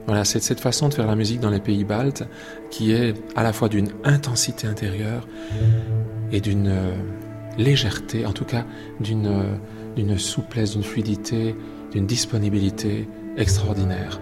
Voilà, 0.06 0.24
c'est 0.26 0.42
cette 0.42 0.60
façon 0.60 0.90
de 0.90 0.94
faire 0.94 1.08
la 1.08 1.16
musique 1.16 1.40
dans 1.40 1.50
les 1.50 1.60
pays 1.60 1.84
baltes 1.84 2.24
qui 2.70 2.92
est 2.92 3.14
à 3.36 3.44
la 3.44 3.54
fois 3.54 3.70
d'une 3.70 3.90
intensité 4.04 4.68
intérieure 4.68 5.28
et 6.32 6.40
d'une 6.40 6.68
euh, 6.68 6.94
légèreté, 7.58 8.26
en 8.26 8.32
tout 8.32 8.46
cas 8.46 8.66
euh, 9.02 9.56
d'une 9.96 10.18
souplesse, 10.18 10.72
d'une 10.72 10.84
fluidité, 10.84 11.56
d'une 11.92 12.06
disponibilité 12.06 13.08
extraordinaire. 13.38 14.20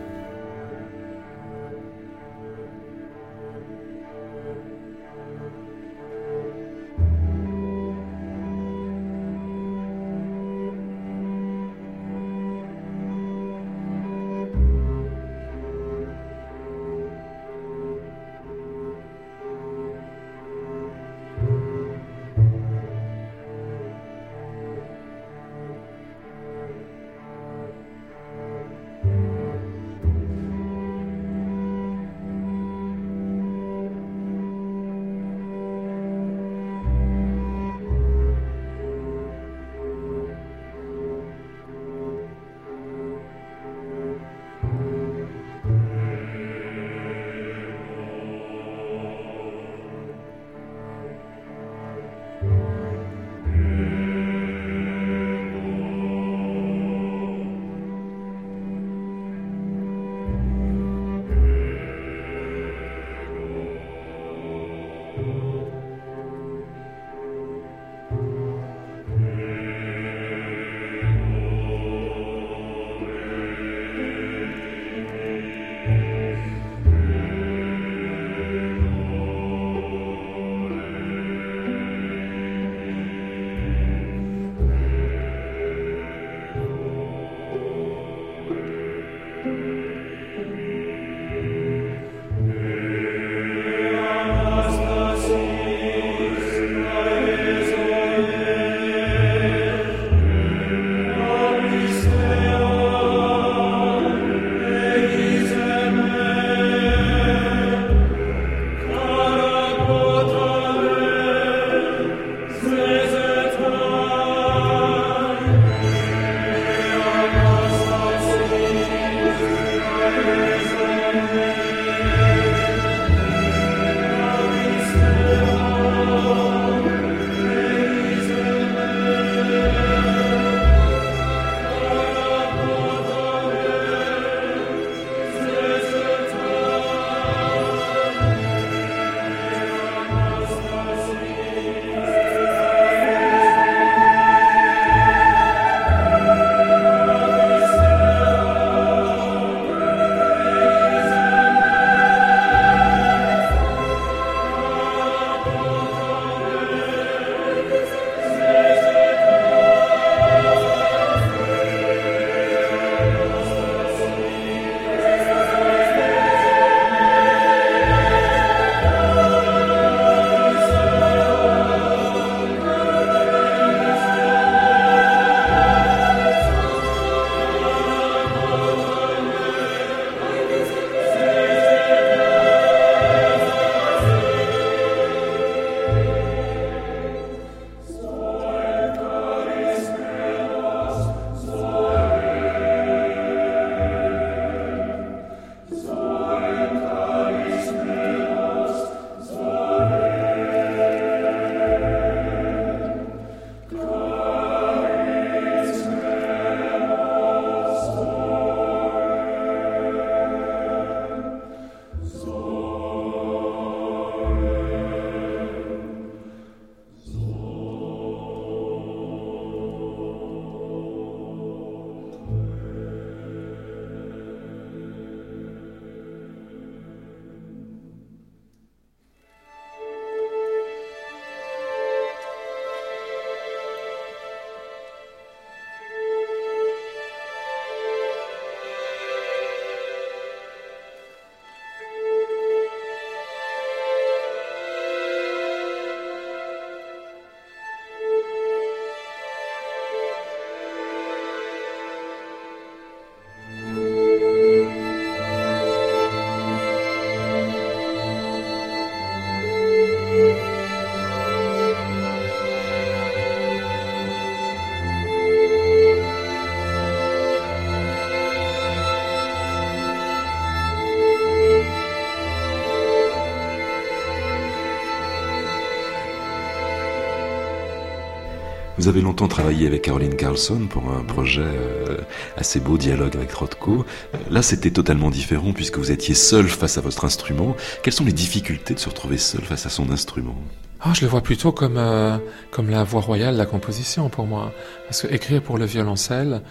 Vous 278.82 278.88
avez 278.88 279.02
longtemps 279.02 279.28
travaillé 279.28 279.68
avec 279.68 279.84
Caroline 279.84 280.16
Carlson 280.16 280.66
pour 280.68 280.92
un 280.92 281.04
projet 281.04 281.44
euh, 281.44 281.98
assez 282.36 282.60
beau, 282.60 282.80
dialogue 282.80 283.16
avec 283.16 283.32
Rothko. 283.32 283.86
Euh, 284.16 284.18
là, 284.32 284.42
c'était 284.42 284.72
totalement 284.72 285.12
différent 285.12 285.54
puisque 285.54 285.78
vous 285.78 285.92
étiez 285.92 286.16
seul 286.16 286.48
face 286.48 286.80
à 286.80 286.82
votre 286.82 287.06
instrument. 287.06 287.56
Quelles 287.84 287.94
sont 287.94 288.06
les 288.06 288.12
difficultés 288.12 288.74
de 288.74 288.80
se 288.80 288.90
retrouver 288.90 289.20
seul 289.20 289.42
face 289.42 289.68
à 289.68 289.70
son 289.70 289.92
instrument? 289.92 290.36
Ah, 290.80 290.94
je 290.96 291.02
le 291.02 291.08
vois 291.10 291.22
plutôt 291.22 291.52
comme 291.52 291.78
euh, 291.78 292.18
comme 292.50 292.72
la 292.72 292.84
voix 292.84 293.02
royale 293.02 293.36
de 293.36 293.38
la 293.38 293.46
composition 293.46 294.10
pour 294.10 294.26
moi. 294.26 294.52
Parce 294.86 295.04
que 295.04 295.14
écrire 295.14 295.44
pour 295.44 295.60
le 295.60 295.66
violoncelle, 295.66 296.42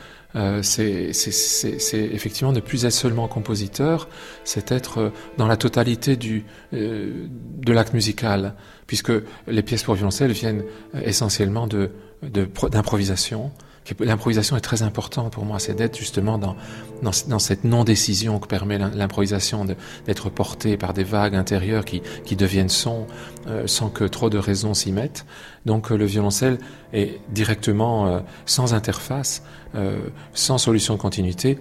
c'est 0.62 1.10
effectivement 1.92 2.52
ne 2.52 2.60
plus 2.60 2.84
être 2.84 2.92
seulement 2.92 3.26
compositeur, 3.26 4.08
c'est 4.44 4.70
être 4.70 5.10
dans 5.36 5.48
la 5.48 5.56
totalité 5.56 6.14
du 6.14 6.44
de 6.70 7.72
l'acte 7.72 7.92
musical, 7.92 8.54
puisque 8.86 9.10
les 9.48 9.62
pièces 9.64 9.82
pour 9.82 9.94
violoncelle 9.94 10.30
viennent 10.30 10.62
essentiellement 10.94 11.66
de 11.66 11.90
d'improvisation. 12.22 13.50
L'improvisation 13.98 14.56
est 14.56 14.60
très 14.60 14.82
importante 14.82 15.32
pour 15.32 15.44
moi, 15.44 15.58
c'est 15.58 15.74
d'être 15.74 15.98
justement 15.98 16.38
dans, 16.38 16.54
dans, 17.02 17.38
cette 17.38 17.64
non-décision 17.64 18.38
que 18.38 18.46
permet 18.46 18.78
l'improvisation, 18.78 19.64
d'être 20.06 20.30
porté 20.30 20.76
par 20.76 20.92
des 20.92 21.02
vagues 21.02 21.34
intérieures 21.34 21.84
qui, 21.84 22.02
qui 22.24 22.36
deviennent 22.36 22.68
son 22.68 23.06
euh, 23.48 23.66
sans 23.66 23.88
que 23.88 24.04
trop 24.04 24.30
de 24.30 24.38
raisons 24.38 24.74
s'y 24.74 24.92
mettent. 24.92 25.26
Donc 25.66 25.90
euh, 25.90 25.96
le 25.96 26.04
violoncelle 26.04 26.58
est 26.92 27.20
directement 27.30 28.06
euh, 28.06 28.20
sans 28.46 28.74
interface, 28.74 29.42
sans 30.34 30.58
solution 30.58 30.94
de 30.94 31.00
continuité, 31.00 31.60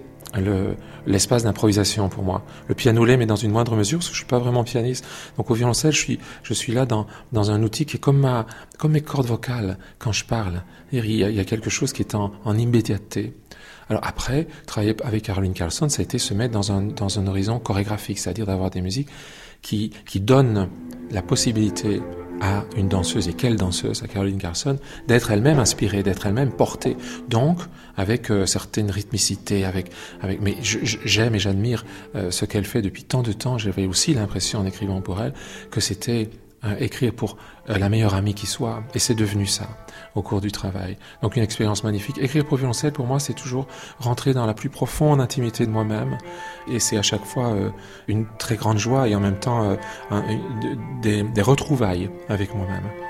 l'espace 1.06 1.42
d'improvisation 1.42 2.08
pour 2.08 2.22
moi. 2.22 2.44
Le 2.68 2.74
piano 2.74 3.04
l'est, 3.04 3.16
mais 3.16 3.26
dans 3.26 3.36
une 3.36 3.50
moindre 3.50 3.76
mesure, 3.76 3.98
parce 3.98 4.08
que 4.08 4.14
je 4.14 4.20
suis 4.20 4.28
pas 4.28 4.38
vraiment 4.38 4.64
pianiste. 4.64 5.04
Donc 5.36 5.50
au 5.50 5.54
violoncelle, 5.54 5.92
je 5.92 6.54
suis, 6.54 6.72
là 6.72 6.86
dans, 6.86 7.06
dans 7.32 7.50
un 7.50 7.62
outil 7.62 7.84
qui 7.86 7.96
est 7.96 8.00
comme, 8.00 8.18
ma, 8.18 8.46
comme 8.78 8.92
mes 8.92 9.00
cordes 9.00 9.26
vocales 9.26 9.78
quand 9.98 10.12
je 10.12 10.24
parle. 10.24 10.62
Il 10.92 10.98
y 11.10 11.24
a, 11.24 11.30
il 11.30 11.36
y 11.36 11.40
a 11.40 11.44
quelque 11.44 11.70
chose 11.70 11.92
qui 11.92 12.02
est 12.02 12.14
en, 12.14 12.32
en 12.44 12.56
immédiateté. 12.56 13.34
Alors 13.88 14.02
après, 14.06 14.46
travailler 14.66 14.94
avec 15.02 15.24
Caroline 15.24 15.52
Carlson, 15.52 15.88
ça 15.88 16.00
a 16.00 16.04
été 16.04 16.18
se 16.18 16.32
mettre 16.32 16.52
dans 16.52 16.70
un, 16.70 16.82
dans 16.82 17.18
un 17.18 17.26
horizon 17.26 17.58
chorégraphique, 17.58 18.20
c'est-à-dire 18.20 18.46
d'avoir 18.46 18.70
des 18.70 18.82
musiques 18.82 19.08
qui, 19.62 19.90
qui 20.06 20.20
donnent 20.20 20.68
la 21.10 21.22
possibilité 21.22 22.00
à 22.40 22.64
une 22.76 22.88
danseuse, 22.88 23.28
et 23.28 23.34
quelle 23.34 23.56
danseuse, 23.56 24.02
à 24.02 24.08
Caroline 24.08 24.38
Carson, 24.38 24.78
d'être 25.08 25.30
elle-même 25.30 25.58
inspirée, 25.58 26.02
d'être 26.02 26.26
elle-même 26.26 26.52
portée. 26.52 26.96
Donc, 27.28 27.58
avec 27.96 28.30
euh, 28.30 28.46
certaines 28.46 28.90
rythmicités, 28.90 29.64
avec, 29.64 29.90
avec, 30.22 30.40
mais 30.40 30.56
j'aime 30.60 31.34
et 31.34 31.38
j'admire 31.38 31.84
euh, 32.14 32.30
ce 32.30 32.44
qu'elle 32.44 32.64
fait 32.64 32.82
depuis 32.82 33.04
tant 33.04 33.22
de 33.22 33.32
temps. 33.32 33.58
J'avais 33.58 33.86
aussi 33.86 34.14
l'impression 34.14 34.60
en 34.60 34.66
écrivant 34.66 35.00
pour 35.00 35.20
elle 35.20 35.34
que 35.70 35.80
c'était 35.80 36.30
euh, 36.62 36.76
écrire 36.78 37.14
pour 37.14 37.38
euh, 37.70 37.78
la 37.78 37.88
meilleure 37.88 38.14
amie 38.14 38.34
qui 38.34 38.46
soit. 38.46 38.82
Et 38.94 38.98
c'est 38.98 39.14
devenu 39.14 39.46
ça 39.46 39.66
au 40.14 40.22
cours 40.22 40.40
du 40.40 40.52
travail. 40.52 40.96
Donc 41.22 41.36
une 41.36 41.42
expérience 41.42 41.84
magnifique. 41.84 42.18
Écrire 42.18 42.44
pour 42.44 42.56
violoncelle, 42.56 42.92
pour 42.92 43.06
moi, 43.06 43.20
c'est 43.20 43.34
toujours 43.34 43.66
rentrer 43.98 44.34
dans 44.34 44.46
la 44.46 44.54
plus 44.54 44.68
profonde 44.68 45.20
intimité 45.20 45.66
de 45.66 45.70
moi-même. 45.70 46.18
Et 46.68 46.78
c'est 46.78 46.96
à 46.96 47.02
chaque 47.02 47.24
fois 47.24 47.52
euh, 47.52 47.70
une 48.08 48.26
très 48.38 48.56
grande 48.56 48.78
joie 48.78 49.08
et 49.08 49.14
en 49.14 49.20
même 49.20 49.38
temps 49.38 49.76
des, 51.02 51.22
des 51.22 51.42
retrouvailles 51.42 52.10
avec 52.28 52.54
moi-même. 52.54 53.09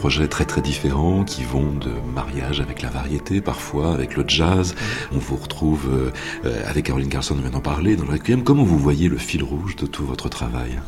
Projets 0.00 0.28
très 0.28 0.46
très 0.46 0.62
différents 0.62 1.24
qui 1.24 1.44
vont 1.44 1.72
de 1.74 1.92
mariage 2.14 2.58
avec 2.62 2.80
la 2.80 2.88
variété, 2.88 3.42
parfois 3.42 3.92
avec 3.92 4.16
le 4.16 4.24
jazz. 4.26 4.74
On 5.12 5.18
vous 5.18 5.36
retrouve 5.36 5.90
euh, 5.92 6.62
avec 6.66 6.86
Caroline 6.86 7.10
Carson, 7.10 7.34
on 7.36 7.42
vient 7.42 7.50
d'en 7.50 7.60
parler, 7.60 7.96
dans 7.96 8.04
le 8.04 8.12
Requiem. 8.12 8.42
Comment 8.42 8.64
vous 8.64 8.78
voyez 8.78 9.10
le 9.10 9.18
fil 9.18 9.42
rouge 9.44 9.76
de 9.76 9.84
tout 9.84 10.06
votre 10.06 10.30
travail? 10.30 10.80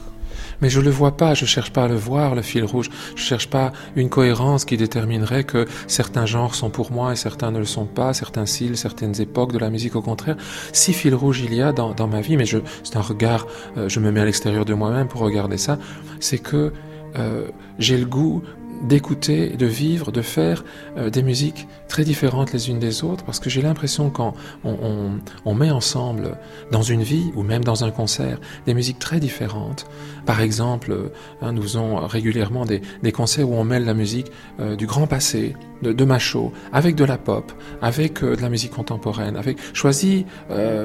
Mais 0.62 0.70
je 0.70 0.80
le 0.80 0.88
vois 0.88 1.14
pas, 1.18 1.34
je 1.34 1.44
cherche 1.44 1.72
pas 1.74 1.84
à 1.84 1.88
le 1.88 1.94
voir, 1.94 2.34
le 2.34 2.40
fil 2.40 2.64
rouge. 2.64 2.88
Je 3.14 3.22
cherche 3.22 3.48
pas 3.50 3.72
une 3.96 4.08
cohérence 4.08 4.64
qui 4.64 4.78
déterminerait 4.78 5.44
que 5.44 5.66
certains 5.88 6.24
genres 6.24 6.54
sont 6.54 6.70
pour 6.70 6.90
moi 6.90 7.12
et 7.12 7.16
certains 7.16 7.50
ne 7.50 7.58
le 7.58 7.66
sont 7.66 7.84
pas, 7.84 8.14
certains 8.14 8.46
styles, 8.46 8.78
certaines 8.78 9.20
époques 9.20 9.52
de 9.52 9.58
la 9.58 9.68
musique. 9.68 9.94
Au 9.94 10.02
contraire, 10.02 10.36
si 10.72 10.94
fil 10.94 11.14
rouge 11.14 11.42
il 11.44 11.52
y 11.52 11.60
a 11.60 11.72
dans, 11.72 11.92
dans 11.92 12.08
ma 12.08 12.22
vie, 12.22 12.38
mais 12.38 12.46
je, 12.46 12.60
c'est 12.82 12.96
un 12.96 13.02
regard, 13.02 13.46
euh, 13.76 13.90
je 13.90 14.00
me 14.00 14.10
mets 14.10 14.20
à 14.20 14.24
l'extérieur 14.24 14.64
de 14.64 14.72
moi-même 14.72 15.08
pour 15.08 15.20
regarder 15.20 15.58
ça, 15.58 15.78
c'est 16.18 16.38
que 16.38 16.72
euh, 17.16 17.48
j'ai 17.78 17.98
le 17.98 18.06
goût 18.06 18.42
d'écouter, 18.82 19.50
de 19.50 19.66
vivre, 19.66 20.12
de 20.12 20.22
faire 20.22 20.64
euh, 20.96 21.10
des 21.10 21.22
musiques 21.22 21.66
très 21.88 22.04
différentes 22.04 22.52
les 22.52 22.70
unes 22.70 22.78
des 22.78 23.04
autres, 23.04 23.24
parce 23.24 23.38
que 23.38 23.50
j'ai 23.50 23.62
l'impression 23.62 24.10
quand 24.10 24.34
on, 24.64 25.54
met 25.54 25.70
ensemble 25.70 26.38
dans 26.70 26.82
une 26.82 27.02
vie 27.02 27.30
ou 27.36 27.42
même 27.42 27.62
dans 27.62 27.84
un 27.84 27.90
concert 27.90 28.40
des 28.66 28.74
musiques 28.74 28.98
très 28.98 29.20
différentes. 29.20 29.86
Par 30.24 30.40
exemple, 30.40 31.10
hein, 31.42 31.52
nous 31.52 31.62
faisons 31.62 31.96
régulièrement 32.06 32.64
des, 32.64 32.80
concerts 33.12 33.48
où 33.48 33.54
on 33.54 33.64
mêle 33.64 33.84
la 33.84 33.94
musique 33.94 34.32
euh, 34.60 34.74
du 34.74 34.86
grand 34.86 35.06
passé, 35.06 35.54
de, 35.82 35.92
de, 35.92 36.04
Macho, 36.04 36.52
avec 36.72 36.94
de 36.94 37.04
la 37.04 37.18
pop, 37.18 37.52
avec 37.82 38.22
de 38.22 38.40
la 38.40 38.48
musique 38.48 38.72
contemporaine, 38.72 39.36
avec 39.36 39.58
choisi 39.74 40.24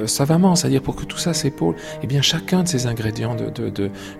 savamment, 0.07 0.55
c'est-à-dire 0.55 0.81
pour 0.81 0.95
que 0.95 1.05
tout 1.05 1.17
ça 1.17 1.33
s'épaule. 1.33 1.75
Eh 2.03 2.07
bien, 2.07 2.21
chacun 2.21 2.63
de 2.63 2.67
ces 2.67 2.87
ingrédients 2.87 3.35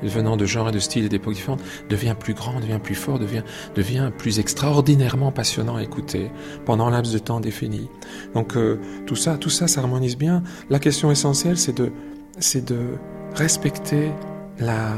venant 0.03 0.37
de 0.37 0.45
genres 0.45 0.69
et 0.69 0.71
de 0.71 0.79
styles 0.79 1.05
et 1.05 1.09
d'époques 1.09 1.33
différentes 1.33 1.61
devient 1.89 2.15
plus 2.17 2.33
grand, 2.33 2.59
devient 2.59 2.79
plus 2.81 2.95
fort, 2.95 3.19
devient, 3.19 3.43
devient 3.75 4.11
plus 4.17 4.39
extraordinairement 4.39 5.31
passionnant 5.31 5.75
à 5.75 5.83
écouter 5.83 6.31
pendant 6.65 6.87
un 6.87 6.91
laps 6.91 7.13
de 7.13 7.19
temps 7.19 7.39
défini. 7.39 7.89
Donc 8.33 8.55
euh, 8.55 8.79
tout 9.05 9.15
ça, 9.15 9.37
tout 9.37 9.49
ça 9.49 9.67
s'harmonise 9.67 10.17
bien. 10.17 10.43
La 10.69 10.79
question 10.79 11.11
essentielle, 11.11 11.57
c'est 11.57 11.75
de, 11.75 11.91
c'est 12.39 12.65
de 12.65 12.95
respecter 13.35 14.11
la, 14.59 14.95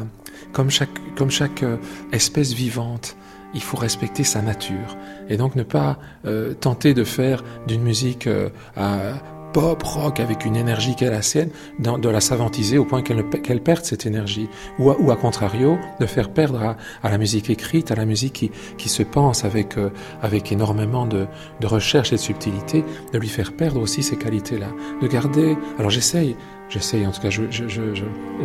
comme 0.53 0.69
chaque, 0.69 0.89
comme 1.15 1.31
chaque 1.31 1.63
euh, 1.63 1.77
espèce 2.11 2.53
vivante, 2.53 3.15
il 3.53 3.61
faut 3.61 3.77
respecter 3.77 4.23
sa 4.23 4.43
nature 4.43 4.95
et 5.27 5.35
donc 5.35 5.55
ne 5.55 5.63
pas 5.63 5.97
euh, 6.25 6.53
tenter 6.53 6.93
de 6.93 7.03
faire 7.03 7.43
d'une 7.65 7.81
musique 7.81 8.29
à 8.77 9.13
pop 9.53 9.81
rock 9.83 10.19
avec 10.19 10.45
une 10.45 10.55
énergie 10.55 10.95
qu'elle 10.95 11.13
a 11.13 11.21
sienne, 11.21 11.49
de 11.79 12.09
la 12.09 12.21
savantiser 12.21 12.77
au 12.77 12.85
point 12.85 13.01
qu'elle 13.01 13.61
perde 13.61 13.83
cette 13.83 14.05
énergie, 14.05 14.49
ou 14.77 14.91
à, 14.91 14.99
ou 14.99 15.11
à 15.11 15.15
contrario 15.15 15.77
de 15.99 16.05
faire 16.05 16.29
perdre 16.29 16.75
à, 17.03 17.09
la 17.09 17.17
musique 17.17 17.49
écrite, 17.49 17.91
à 17.91 17.95
la 17.95 18.05
musique 18.05 18.33
qui, 18.33 18.51
qui 18.77 18.89
se 18.89 19.03
pense 19.03 19.45
avec 19.45 19.77
euh, 19.77 19.89
avec 20.21 20.51
énormément 20.51 21.05
de, 21.05 21.27
de 21.59 21.67
recherche 21.67 22.11
et 22.13 22.15
de 22.15 22.21
subtilité, 22.21 22.83
de 23.13 23.17
lui 23.17 23.29
faire 23.29 23.53
perdre 23.53 23.81
aussi 23.81 24.03
ces 24.03 24.17
qualités-là, 24.17 24.67
de 25.01 25.07
garder. 25.07 25.57
Alors 25.77 25.91
j'essaye 25.91 26.35
J'essaye, 26.69 27.07
en 27.07 27.11
tout 27.11 27.21
cas, 27.21 27.29
j'essaye 27.29 27.67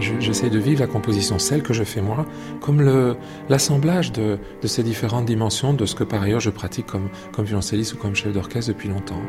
je, 0.00 0.20
je, 0.20 0.48
de 0.48 0.58
vivre 0.58 0.80
la 0.80 0.86
composition, 0.86 1.38
celle 1.38 1.62
que 1.62 1.74
je 1.74 1.84
fais 1.84 2.00
moi, 2.00 2.24
comme 2.60 2.82
l'assemblage 3.50 4.12
de, 4.12 4.38
de, 4.62 4.66
ces 4.66 4.82
différentes 4.82 5.26
dimensions 5.26 5.74
de 5.74 5.84
ce 5.84 5.94
que 5.94 6.04
par 6.04 6.22
ailleurs 6.22 6.40
je 6.40 6.50
pratique 6.50 6.86
comme, 6.86 7.08
comme 7.32 7.44
violoncelliste 7.44 7.94
ou 7.94 7.96
comme 7.98 8.14
chef 8.14 8.32
d'orchestre 8.32 8.72
depuis 8.72 8.88
longtemps. 8.88 9.20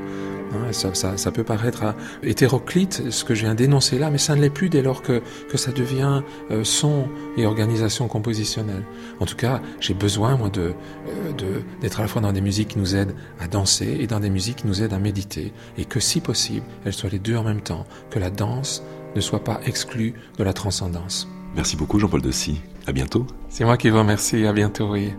Hein, 0.53 0.71
ça, 0.71 0.93
ça, 0.93 1.17
ça, 1.17 1.31
peut 1.31 1.43
paraître 1.43 1.83
euh, 1.83 1.91
hétéroclite, 2.23 3.09
ce 3.09 3.23
que 3.23 3.33
je 3.33 3.41
viens 3.41 3.55
d'énoncer 3.55 3.97
là, 3.97 4.09
mais 4.09 4.17
ça 4.17 4.35
ne 4.35 4.41
l'est 4.41 4.49
plus 4.49 4.69
dès 4.69 4.81
lors 4.81 5.01
que, 5.01 5.21
que 5.49 5.57
ça 5.57 5.71
devient 5.71 6.21
euh, 6.51 6.63
son 6.63 7.07
et 7.37 7.45
organisation 7.45 8.07
compositionnelle. 8.07 8.83
En 9.19 9.25
tout 9.25 9.35
cas, 9.35 9.61
j'ai 9.79 9.93
besoin, 9.93 10.37
moi, 10.37 10.49
de, 10.49 10.73
euh, 11.09 11.61
d'être 11.81 11.99
à 11.99 12.03
la 12.03 12.07
fois 12.07 12.21
dans 12.21 12.31
des 12.31 12.41
musiques 12.41 12.69
qui 12.69 12.79
nous 12.79 12.95
aident 12.95 13.15
à 13.39 13.47
danser 13.47 13.97
et 13.99 14.07
dans 14.07 14.19
des 14.19 14.29
musiques 14.29 14.57
qui 14.57 14.67
nous 14.67 14.83
aident 14.83 14.93
à 14.93 14.99
méditer, 14.99 15.51
et 15.77 15.85
que 15.85 15.99
si 15.99 16.21
possible, 16.21 16.65
elles 16.85 16.93
soient 16.93 17.09
les 17.09 17.19
deux 17.19 17.35
en 17.35 17.43
même 17.43 17.61
temps, 17.61 17.85
que 18.09 18.19
la 18.19 18.29
danse 18.29 18.83
ne 19.15 19.21
soit 19.21 19.43
pas 19.43 19.59
exclu 19.65 20.13
de 20.37 20.43
la 20.43 20.53
transcendance. 20.53 21.27
Merci 21.55 21.77
beaucoup 21.77 21.99
Jean-Paul 21.99 22.21
Dessy. 22.21 22.61
À 22.85 22.91
bientôt. 22.91 23.25
C'est 23.49 23.63
moi 23.65 23.77
qui 23.77 23.89
vous 23.89 23.97
remercie. 23.97 24.45
À 24.45 24.53
bientôt, 24.53 24.91
oui. 24.91 25.13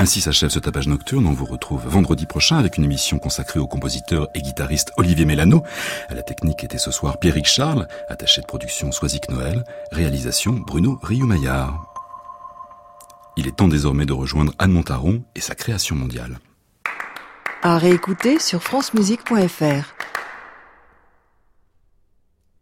Ainsi 0.00 0.22
s'achève 0.22 0.48
ce 0.48 0.58
tapage 0.58 0.88
nocturne. 0.88 1.26
On 1.26 1.34
vous 1.34 1.44
retrouve 1.44 1.86
vendredi 1.86 2.24
prochain 2.24 2.56
avec 2.56 2.78
une 2.78 2.84
émission 2.84 3.18
consacrée 3.18 3.60
au 3.60 3.66
compositeur 3.66 4.28
et 4.34 4.40
guitariste 4.40 4.92
Olivier 4.96 5.26
Mélano. 5.26 5.62
À 6.08 6.14
la 6.14 6.22
technique 6.22 6.64
était 6.64 6.78
ce 6.78 6.90
soir 6.90 7.20
Pierrick 7.20 7.44
Charles, 7.44 7.86
attaché 8.08 8.40
de 8.40 8.46
production 8.46 8.92
Soisic 8.92 9.28
Noël, 9.28 9.62
réalisation 9.92 10.52
Bruno 10.52 10.98
Rioumaillard. 11.02 11.92
Il 13.36 13.46
est 13.46 13.56
temps 13.56 13.68
désormais 13.68 14.06
de 14.06 14.14
rejoindre 14.14 14.54
Anne 14.58 14.72
Montaron 14.72 15.22
et 15.34 15.42
sa 15.42 15.54
création 15.54 15.96
mondiale. 15.96 16.38
À 17.62 17.76
réécouter 17.76 18.38
sur 18.38 18.62
francemusique.fr. 18.62 19.99